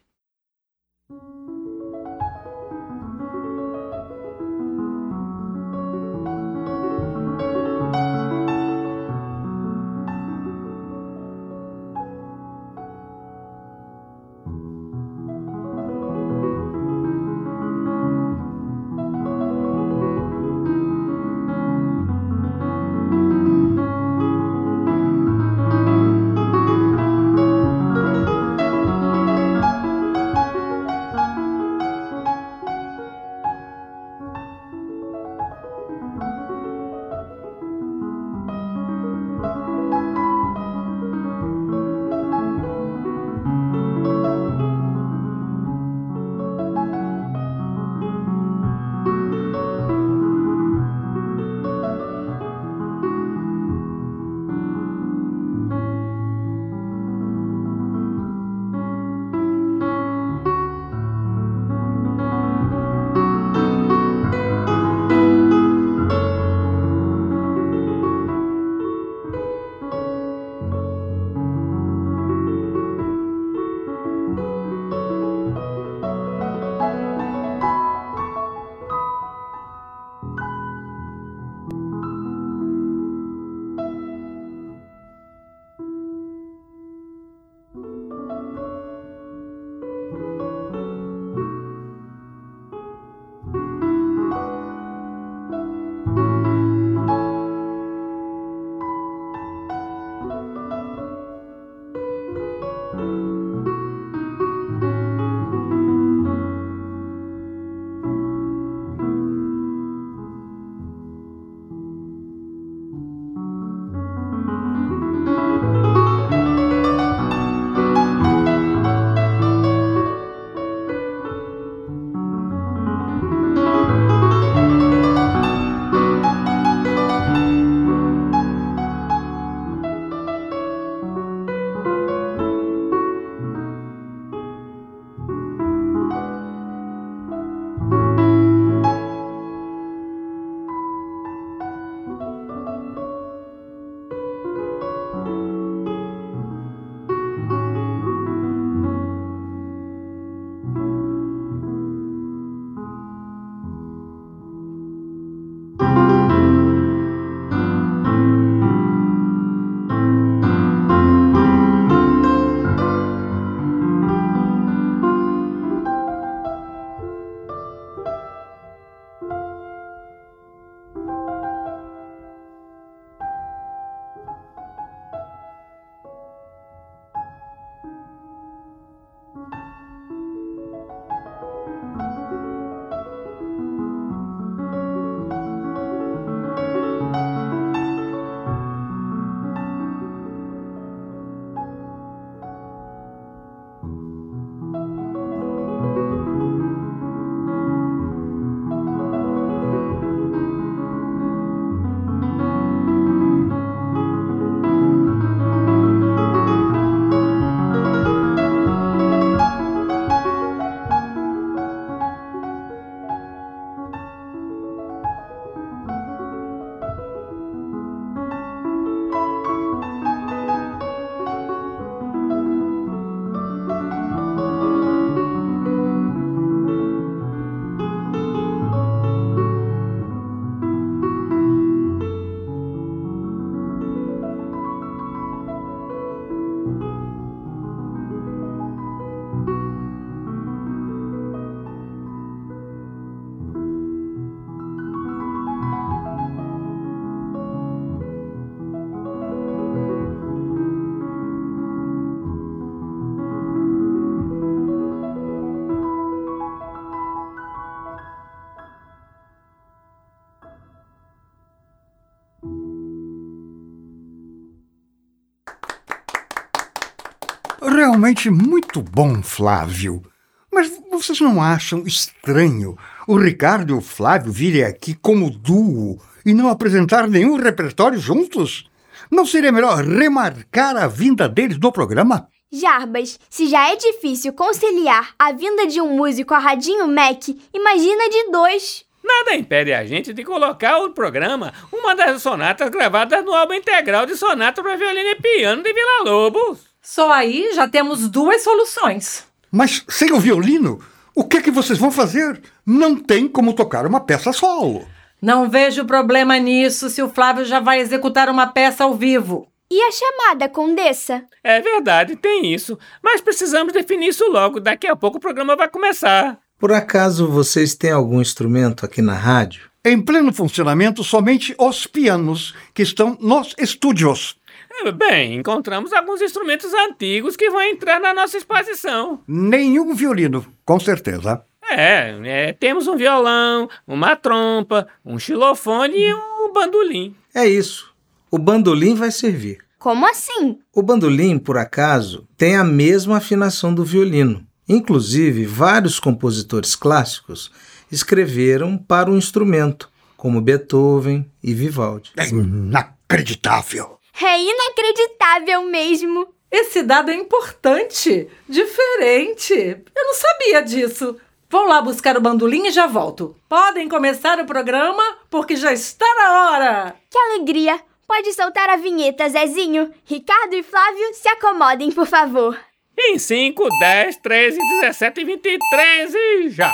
Realmente 268.11 268.29
muito 268.29 268.81
bom, 268.81 269.23
Flávio. 269.23 270.03
Mas 270.51 270.69
vocês 270.91 271.21
não 271.21 271.41
acham 271.41 271.87
estranho 271.87 272.77
o 273.07 273.17
Ricardo 273.17 273.71
e 273.71 273.77
o 273.77 273.79
Flávio 273.79 274.33
virem 274.33 274.65
aqui 274.65 274.93
como 274.93 275.29
duo 275.29 275.97
e 276.25 276.33
não 276.33 276.49
apresentar 276.49 277.07
nenhum 277.07 277.37
repertório 277.37 277.97
juntos? 277.97 278.69
Não 279.09 279.25
seria 279.25 279.49
melhor 279.49 279.77
remarcar 279.85 280.75
a 280.75 280.87
vinda 280.87 281.29
deles 281.29 281.57
no 281.57 281.71
programa? 281.71 282.27
Jarbas, 282.51 283.17
se 283.29 283.47
já 283.47 283.71
é 283.71 283.77
difícil 283.77 284.33
conciliar 284.33 285.13
a 285.17 285.31
vinda 285.31 285.65
de 285.65 285.79
um 285.79 285.95
músico 285.95 286.33
a 286.33 286.39
Radinho 286.39 286.89
Mac, 286.89 287.29
imagina 287.53 288.09
de 288.09 288.29
dois. 288.29 288.83
Nada 289.01 289.35
impede 289.35 289.71
a 289.71 289.85
gente 289.85 290.11
de 290.11 290.25
colocar 290.25 290.79
o 290.79 290.91
programa 290.91 291.53
uma 291.71 291.95
das 291.95 292.21
sonatas 292.21 292.69
gravadas 292.69 293.23
no 293.23 293.33
álbum 293.33 293.53
integral 293.53 294.05
de 294.05 294.17
sonata 294.17 294.61
para 294.61 294.75
violino 294.75 295.11
e 295.11 295.15
piano 295.15 295.63
de 295.63 295.73
Vila 295.73 296.03
Lobos. 296.03 296.70
Só 296.81 297.11
aí 297.11 297.51
já 297.53 297.67
temos 297.67 298.09
duas 298.09 298.43
soluções. 298.43 299.23
Mas 299.51 299.83
sem 299.87 300.11
o 300.11 300.19
violino, 300.19 300.79
o 301.15 301.23
que 301.23 301.37
é 301.37 301.41
que 301.41 301.51
vocês 301.51 301.77
vão 301.77 301.91
fazer? 301.91 302.41
Não 302.65 302.95
tem 302.95 303.27
como 303.27 303.53
tocar 303.53 303.85
uma 303.85 303.99
peça 303.99 304.33
solo. 304.33 304.87
Não 305.21 305.49
vejo 305.49 305.85
problema 305.85 306.37
nisso 306.37 306.89
se 306.89 307.03
o 307.03 307.09
Flávio 307.09 307.45
já 307.45 307.59
vai 307.59 307.79
executar 307.79 308.27
uma 308.29 308.47
peça 308.47 308.83
ao 308.83 308.95
vivo. 308.95 309.47
E 309.69 309.79
a 309.79 309.91
chamada, 309.91 310.49
Condessa? 310.49 311.23
É 311.43 311.61
verdade, 311.61 312.15
tem 312.15 312.51
isso. 312.51 312.77
Mas 313.01 313.21
precisamos 313.21 313.71
definir 313.71 314.09
isso 314.09 314.27
logo. 314.29 314.59
Daqui 314.59 314.87
a 314.87 314.95
pouco 314.95 315.17
o 315.17 315.21
programa 315.21 315.55
vai 315.55 315.69
começar. 315.69 316.39
Por 316.59 316.73
acaso 316.73 317.27
vocês 317.27 317.75
têm 317.75 317.91
algum 317.91 318.19
instrumento 318.19 318.85
aqui 318.85 319.01
na 319.01 319.13
rádio? 319.13 319.69
Em 319.83 319.99
pleno 319.99 320.31
funcionamento, 320.33 321.03
somente 321.03 321.55
os 321.57 321.87
pianos 321.87 322.53
que 322.73 322.83
estão 322.83 323.17
nos 323.19 323.55
estúdios. 323.57 324.35
É, 324.73 324.91
Bem, 324.91 325.35
encontramos 325.35 325.91
alguns 325.93 326.21
instrumentos 326.21 326.73
antigos 326.73 327.35
que 327.35 327.49
vão 327.49 327.61
entrar 327.61 327.99
na 327.99 328.13
nossa 328.13 328.37
exposição. 328.37 329.21
Nenhum 329.27 329.93
violino, 329.93 330.45
com 330.65 330.79
certeza. 330.79 331.43
É, 331.69 332.17
é, 332.25 332.53
temos 332.53 332.87
um 332.87 332.97
violão, 332.97 333.69
uma 333.87 334.15
trompa, 334.15 334.87
um 335.05 335.17
xilofone 335.19 335.97
e 335.97 336.13
um 336.13 336.51
bandolim. 336.53 337.15
É 337.33 337.47
isso. 337.47 337.93
O 338.29 338.37
bandolim 338.37 338.95
vai 338.95 339.11
servir. 339.11 339.59
Como 339.77 340.07
assim? 340.07 340.59
O 340.73 340.81
bandolim, 340.81 341.39
por 341.39 341.57
acaso, 341.57 342.27
tem 342.37 342.55
a 342.55 342.63
mesma 342.63 343.17
afinação 343.17 343.73
do 343.73 343.83
violino. 343.83 344.45
Inclusive, 344.67 345.45
vários 345.45 345.99
compositores 345.99 346.75
clássicos 346.75 347.51
escreveram 347.91 348.77
para 348.77 349.09
o 349.09 349.17
instrumento, 349.17 349.89
como 350.15 350.39
Beethoven 350.39 351.29
e 351.43 351.53
Vivaldi. 351.53 352.11
É 352.15 352.27
inacreditável. 352.29 353.97
É 354.19 354.39
inacreditável 354.39 355.63
mesmo. 355.63 356.27
Esse 356.51 356.83
dado 356.83 357.11
é 357.11 357.13
importante, 357.13 358.27
diferente. 358.47 359.53
Eu 359.53 360.05
não 360.05 360.13
sabia 360.13 360.61
disso. 360.61 361.15
Vou 361.49 361.65
lá 361.65 361.81
buscar 361.81 362.17
o 362.17 362.21
bandolim 362.21 362.67
e 362.67 362.71
já 362.71 362.87
volto. 362.87 363.35
Podem 363.47 363.87
começar 363.87 364.39
o 364.39 364.45
programa, 364.45 365.03
porque 365.29 365.55
já 365.55 365.71
está 365.73 366.05
na 366.15 366.49
hora. 366.51 366.95
Que 367.09 367.17
alegria! 367.17 367.79
Pode 368.07 368.33
soltar 368.33 368.69
a 368.69 368.75
vinheta, 368.75 369.29
Zezinho. 369.29 369.89
Ricardo 370.05 370.53
e 370.53 370.63
Flávio, 370.63 371.13
se 371.13 371.29
acomodem, 371.29 371.91
por 371.91 372.05
favor. 372.05 372.57
Em 372.99 373.17
5, 373.17 373.67
10, 373.79 374.17
13, 374.17 374.57
17 374.81 375.21
e 375.21 375.23
23 375.25 376.13
e 376.13 376.49
já! 376.49 376.73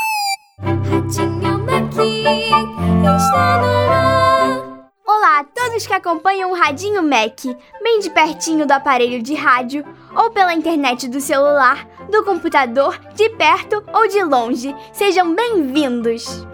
Radinho 0.59 1.59
Maqui 1.59 2.23
está 3.15 3.61
no 3.61 3.67
ar. 3.67 3.86
Olá 5.27 5.39
a 5.39 5.43
todos 5.43 5.85
que 5.85 5.91
acompanham 5.91 6.51
o 6.51 6.55
Radinho 6.55 7.03
Mac, 7.03 7.43
bem 7.83 7.99
de 7.99 8.09
pertinho 8.09 8.65
do 8.65 8.71
aparelho 8.71 9.21
de 9.21 9.35
rádio, 9.35 9.83
ou 10.15 10.31
pela 10.31 10.53
internet 10.53 11.09
do 11.09 11.19
celular, 11.19 11.85
do 12.09 12.23
computador, 12.23 12.97
de 13.13 13.29
perto 13.31 13.83
ou 13.93 14.07
de 14.07 14.23
longe. 14.23 14.73
Sejam 14.93 15.35
bem-vindos! 15.35 16.47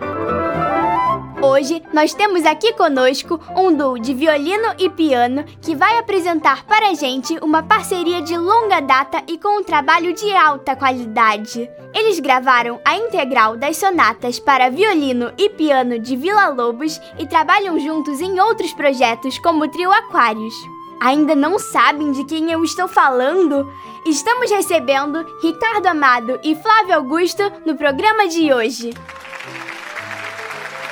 Hoje 1.44 1.84
nós 1.92 2.14
temos 2.14 2.46
aqui 2.46 2.72
conosco 2.72 3.38
um 3.58 3.76
duo 3.76 4.00
de 4.00 4.14
violino 4.14 4.74
e 4.80 4.90
piano 4.90 5.44
que 5.62 5.76
vai 5.76 6.00
apresentar 6.00 6.64
para 6.64 6.92
a 6.92 6.94
gente 6.94 7.38
uma 7.42 7.62
parceria 7.62 8.22
de 8.22 8.38
longa 8.38 8.80
data 8.80 9.22
e 9.28 9.38
com 9.38 9.60
um 9.60 9.64
trabalho 9.64 10.14
de 10.14 10.34
alta 10.34 10.74
qualidade. 10.74 11.70
Eles 11.94 12.18
gravaram 12.22 12.80
a 12.86 12.96
integral 12.96 13.58
das 13.58 13.76
sonatas 13.76 14.40
para 14.40 14.70
violino 14.70 15.34
e 15.38 15.50
piano 15.50 16.00
de 16.00 16.16
Vila 16.16 16.48
Lobos 16.48 16.98
e 17.20 17.28
trabalham 17.28 17.78
juntos 17.78 18.22
em 18.22 18.40
outros 18.40 18.72
projetos 18.72 19.38
como 19.40 19.66
o 19.66 19.68
Trio 19.68 19.92
Aquários. 19.92 20.56
Ainda 21.02 21.36
não 21.36 21.60
sabem 21.60 22.14
de 22.14 22.24
quem 22.24 22.54
eu 22.54 22.64
estou 22.64 22.88
falando? 22.88 23.70
Estamos 24.06 24.50
recebendo 24.50 25.26
Ricardo 25.42 25.88
Amado 25.88 26.40
e 26.42 26.56
Flávio 26.56 26.96
Augusto 26.96 27.44
no 27.66 27.76
programa 27.76 28.30
de 28.30 28.54
hoje. 28.54 28.94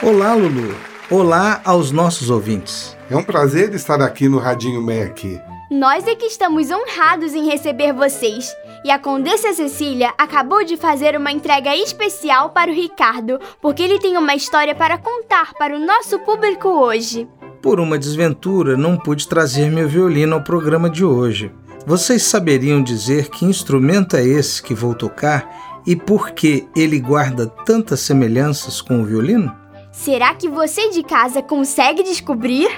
Olá, 0.04 0.34
Lulu. 0.34 0.76
Olá 1.12 1.62
aos 1.64 1.91
nossos 1.91 2.32
ouvintes. 2.32 2.97
É 3.08 3.16
um 3.16 3.22
prazer 3.22 3.72
estar 3.76 4.02
aqui 4.02 4.28
no 4.28 4.39
Radinho 4.39 4.82
Mac. 4.82 5.20
Nós 5.70 6.08
é 6.08 6.16
que 6.16 6.26
estamos 6.26 6.72
honrados 6.72 7.36
em 7.36 7.45
receber 7.45 7.93
vocês. 7.93 8.52
E 8.84 8.89
a 8.89 8.97
Condessa 8.97 9.54
Cecília 9.54 10.12
acabou 10.18 10.66
de 10.66 10.76
fazer 10.76 11.16
uma 11.16 11.32
entrega 11.32 11.76
especial 11.76 12.49
para 12.49 12.72
o 12.72 12.74
Ricardo, 12.74 13.39
porque 13.62 13.84
ele 13.84 13.99
tem 13.99 14.18
uma 14.18 14.34
história 14.34 14.74
para 14.74 14.97
contar 14.97 15.54
para 15.54 15.76
o 15.76 15.80
nosso 15.80 16.18
público 16.18 16.68
hoje. 16.68 17.28
Por 17.62 17.80
uma 17.80 17.99
desventura, 17.99 18.76
não 18.76 18.97
pude 18.97 19.28
trazer 19.28 19.70
meu 19.70 19.88
violino 19.88 20.34
ao 20.34 20.43
programa 20.43 20.89
de 20.89 21.06
hoje. 21.06 21.52
Vocês 21.86 22.24
saberiam 22.24 22.82
dizer 22.82 23.30
que 23.30 23.45
instrumento 23.45 24.16
é 24.16 24.24
esse 24.24 24.64
que 24.64 24.74
vou 24.74 24.95
tocar 24.95 25.82
e 25.86 25.95
por 25.95 26.32
que 26.32 26.68
ele 26.76 26.99
guarda 26.99 27.45
tantas 27.45 27.99
semelhanças 27.99 28.82
com 28.82 28.99
o 28.99 29.06
violino? 29.06 29.61
Será 29.91 30.33
que 30.33 30.47
você 30.47 30.89
de 30.89 31.03
casa 31.03 31.41
consegue 31.41 32.01
descobrir? 32.01 32.69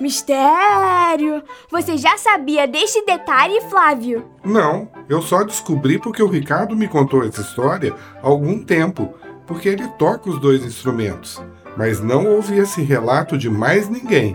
Mistério! 0.00 1.42
Você 1.70 1.98
já 1.98 2.16
sabia 2.16 2.66
deste 2.66 3.04
detalhe, 3.04 3.60
Flávio? 3.68 4.24
Não, 4.42 4.88
eu 5.10 5.20
só 5.20 5.44
descobri 5.44 5.98
porque 5.98 6.22
o 6.22 6.26
Ricardo 6.28 6.74
me 6.74 6.88
contou 6.88 7.22
essa 7.22 7.42
história 7.42 7.94
há 8.22 8.26
algum 8.26 8.64
tempo, 8.64 9.12
porque 9.46 9.68
ele 9.68 9.86
toca 9.98 10.30
os 10.30 10.40
dois 10.40 10.64
instrumentos. 10.64 11.38
Mas 11.76 12.00
não 12.00 12.26
ouvi 12.26 12.58
esse 12.58 12.82
relato 12.82 13.36
de 13.36 13.50
mais 13.50 13.90
ninguém. 13.90 14.34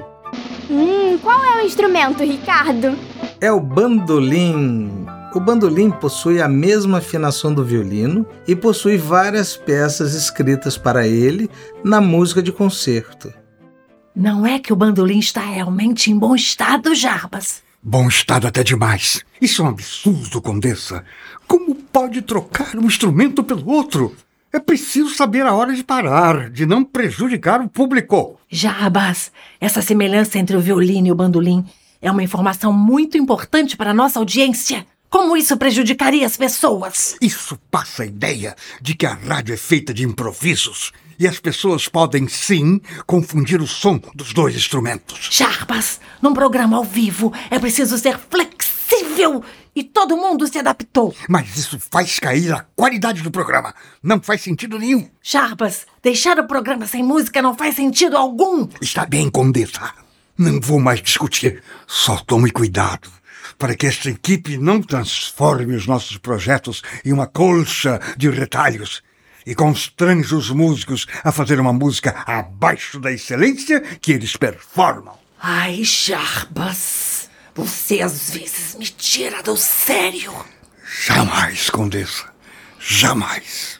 Hum, 0.69 1.17
qual 1.17 1.43
é 1.43 1.57
o 1.57 1.65
instrumento, 1.65 2.23
Ricardo? 2.23 2.95
É 3.41 3.51
o 3.51 3.59
bandolim. 3.59 5.05
O 5.33 5.39
bandolim 5.39 5.89
possui 5.89 6.41
a 6.41 6.47
mesma 6.47 6.99
afinação 6.99 7.51
do 7.53 7.65
violino 7.65 8.25
e 8.47 8.55
possui 8.55 8.97
várias 8.97 9.57
peças 9.57 10.13
escritas 10.13 10.77
para 10.77 11.07
ele 11.07 11.49
na 11.83 11.99
música 11.99 12.41
de 12.41 12.51
concerto. 12.51 13.33
Não 14.15 14.45
é 14.45 14.59
que 14.59 14.71
o 14.71 14.77
bandolim 14.77 15.19
está 15.19 15.41
realmente 15.41 16.09
em 16.09 16.17
bom 16.17 16.33
estado, 16.33 16.95
Jarbas? 16.95 17.61
Bom 17.83 18.07
estado 18.07 18.47
até 18.47 18.63
demais. 18.63 19.25
Isso 19.41 19.61
é 19.61 19.65
um 19.65 19.67
absurdo, 19.67 20.41
Condessa. 20.41 21.03
Como 21.45 21.75
pode 21.75 22.21
trocar 22.21 22.77
um 22.77 22.85
instrumento 22.85 23.43
pelo 23.43 23.69
outro? 23.69 24.15
É 24.53 24.59
preciso 24.59 25.09
saber 25.09 25.45
a 25.45 25.53
hora 25.53 25.75
de 25.75 25.83
parar, 25.83 26.49
de 26.49 26.65
não 26.65 26.81
prejudicar 26.81 27.59
o 27.59 27.67
público. 27.67 28.39
Jarbas, 28.49 29.33
essa 29.59 29.81
semelhança 29.81 30.39
entre 30.39 30.55
o 30.55 30.61
violino 30.61 31.07
e 31.07 31.11
o 31.11 31.15
bandolim 31.15 31.65
é 32.01 32.09
uma 32.09 32.23
informação 32.23 32.71
muito 32.71 33.17
importante 33.17 33.75
para 33.75 33.91
a 33.91 33.93
nossa 33.93 34.17
audiência. 34.17 34.87
Como 35.09 35.35
isso 35.35 35.57
prejudicaria 35.57 36.25
as 36.25 36.37
pessoas? 36.37 37.17
Isso 37.21 37.59
passa 37.69 38.03
a 38.03 38.05
ideia 38.05 38.55
de 38.81 38.95
que 38.95 39.05
a 39.05 39.13
rádio 39.13 39.53
é 39.53 39.57
feita 39.57 39.93
de 39.93 40.05
improvisos 40.05 40.93
E 41.17 41.27
as 41.27 41.39
pessoas 41.39 41.87
podem 41.87 42.27
sim 42.27 42.81
confundir 43.05 43.61
o 43.61 43.67
som 43.67 43.99
dos 44.13 44.33
dois 44.33 44.55
instrumentos. 44.55 45.29
Jarbas, 45.31 45.99
num 46.21 46.33
programa 46.33 46.77
ao 46.77 46.83
vivo 46.83 47.31
é 47.49 47.57
preciso 47.57 47.97
ser 47.97 48.19
flexível 48.19 49.43
e 49.75 49.83
todo 49.83 50.17
mundo 50.17 50.47
se 50.47 50.59
adaptou. 50.59 51.15
Mas 51.27 51.57
isso 51.57 51.79
faz 51.91 52.19
cair 52.19 52.53
a 52.53 52.65
qualidade 52.75 53.21
do 53.21 53.31
programa. 53.31 53.73
Não 54.01 54.21
faz 54.21 54.41
sentido 54.41 54.79
nenhum. 54.79 55.09
Jarbas, 55.21 55.85
deixar 56.01 56.39
o 56.39 56.47
programa 56.47 56.85
sem 56.85 57.03
música 57.03 57.41
não 57.41 57.55
faz 57.55 57.75
sentido 57.75 58.17
algum. 58.17 58.67
Está 58.81 59.05
bem, 59.05 59.29
Condessa. 59.29 59.93
Não 60.37 60.59
vou 60.59 60.79
mais 60.79 61.01
discutir. 61.01 61.63
Só 61.87 62.17
tome 62.17 62.51
cuidado 62.51 63.09
para 63.57 63.75
que 63.75 63.87
esta 63.87 64.09
equipe 64.09 64.57
não 64.57 64.81
transforme 64.81 65.75
os 65.75 65.87
nossos 65.87 66.17
projetos 66.17 66.81
em 67.03 67.13
uma 67.13 67.27
colcha 67.27 67.99
de 68.17 68.29
retalhos 68.29 69.01
e 69.45 69.53
constrange 69.53 70.33
os 70.33 70.49
músicos 70.49 71.05
a 71.23 71.31
fazer 71.31 71.59
uma 71.59 71.73
música 71.73 72.23
abaixo 72.25 72.99
da 72.99 73.11
excelência 73.11 73.79
que 73.79 74.11
eles 74.11 74.35
performam. 74.35 75.17
Ai, 75.41 75.83
Jarbas, 75.83 77.29
você 77.53 78.01
às 78.01 78.31
vezes 78.31 78.75
me 78.75 78.87
tira 78.87 79.43
do 79.43 79.55
sério. 79.55 80.33
Jamais, 81.05 81.69
Condessa. 81.69 82.25
Jamais. 82.79 83.79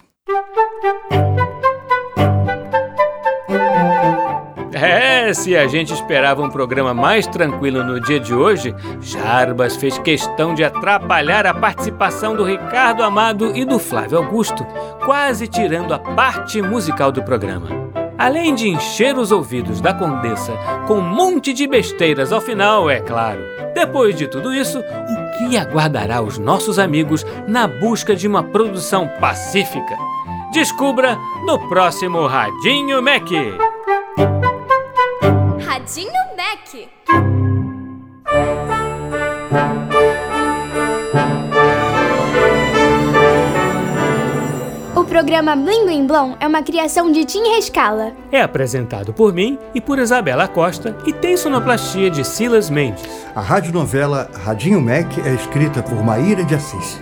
É, 4.77 5.33
se 5.33 5.55
a 5.55 5.67
gente 5.67 5.93
esperava 5.93 6.43
um 6.43 6.49
programa 6.49 6.93
mais 6.93 7.25
tranquilo 7.25 7.81
no 7.81 7.97
dia 7.97 8.19
de 8.19 8.33
hoje, 8.33 8.75
Jarbas 8.99 9.77
fez 9.77 9.97
questão 9.99 10.53
de 10.53 10.65
atrapalhar 10.65 11.45
a 11.45 11.53
participação 11.53 12.35
do 12.35 12.43
Ricardo 12.43 13.01
Amado 13.01 13.55
e 13.55 13.63
do 13.63 13.79
Flávio 13.79 14.17
Augusto, 14.17 14.67
quase 15.05 15.47
tirando 15.47 15.93
a 15.93 15.99
parte 15.99 16.61
musical 16.61 17.09
do 17.09 17.23
programa. 17.23 17.69
Além 18.17 18.53
de 18.53 18.67
encher 18.67 19.17
os 19.17 19.31
ouvidos 19.31 19.79
da 19.79 19.93
Condessa 19.93 20.51
com 20.85 20.95
um 20.95 21.01
monte 21.01 21.53
de 21.53 21.65
besteiras 21.67 22.33
ao 22.33 22.41
final, 22.41 22.89
é 22.89 22.99
claro. 22.99 23.39
Depois 23.73 24.13
de 24.17 24.27
tudo 24.27 24.53
isso, 24.53 24.79
o 24.79 25.37
que 25.37 25.55
aguardará 25.55 26.21
os 26.21 26.37
nossos 26.37 26.77
amigos 26.77 27.25
na 27.47 27.65
busca 27.65 28.13
de 28.13 28.27
uma 28.27 28.43
produção 28.43 29.07
pacífica? 29.21 29.95
Descubra 30.51 31.17
no 31.45 31.57
próximo 31.69 32.27
Radinho 32.27 33.01
Mac. 33.01 33.31
Radinho 35.75 36.09
Mac. 36.37 36.89
O 44.95 45.03
programa 45.03 45.53
Blim 45.57 45.85
Blim 45.85 46.07
Blom 46.07 46.37
é 46.39 46.47
uma 46.47 46.63
criação 46.63 47.11
de 47.11 47.25
Tim 47.25 47.43
Rescala. 47.49 48.13
É 48.31 48.41
apresentado 48.41 49.11
por 49.11 49.33
mim 49.33 49.59
e 49.73 49.81
por 49.81 49.99
Isabela 49.99 50.47
Costa 50.47 50.95
e 51.05 51.11
tem 51.11 51.35
sonoplastia 51.35 52.09
de 52.09 52.23
Silas 52.23 52.69
Mendes. 52.69 53.03
A 53.35 53.41
radionovela 53.41 54.31
Radinho 54.45 54.79
Mac 54.79 55.17
é 55.25 55.33
escrita 55.33 55.83
por 55.83 56.01
Maíra 56.01 56.45
de 56.45 56.55
Assis. 56.55 57.01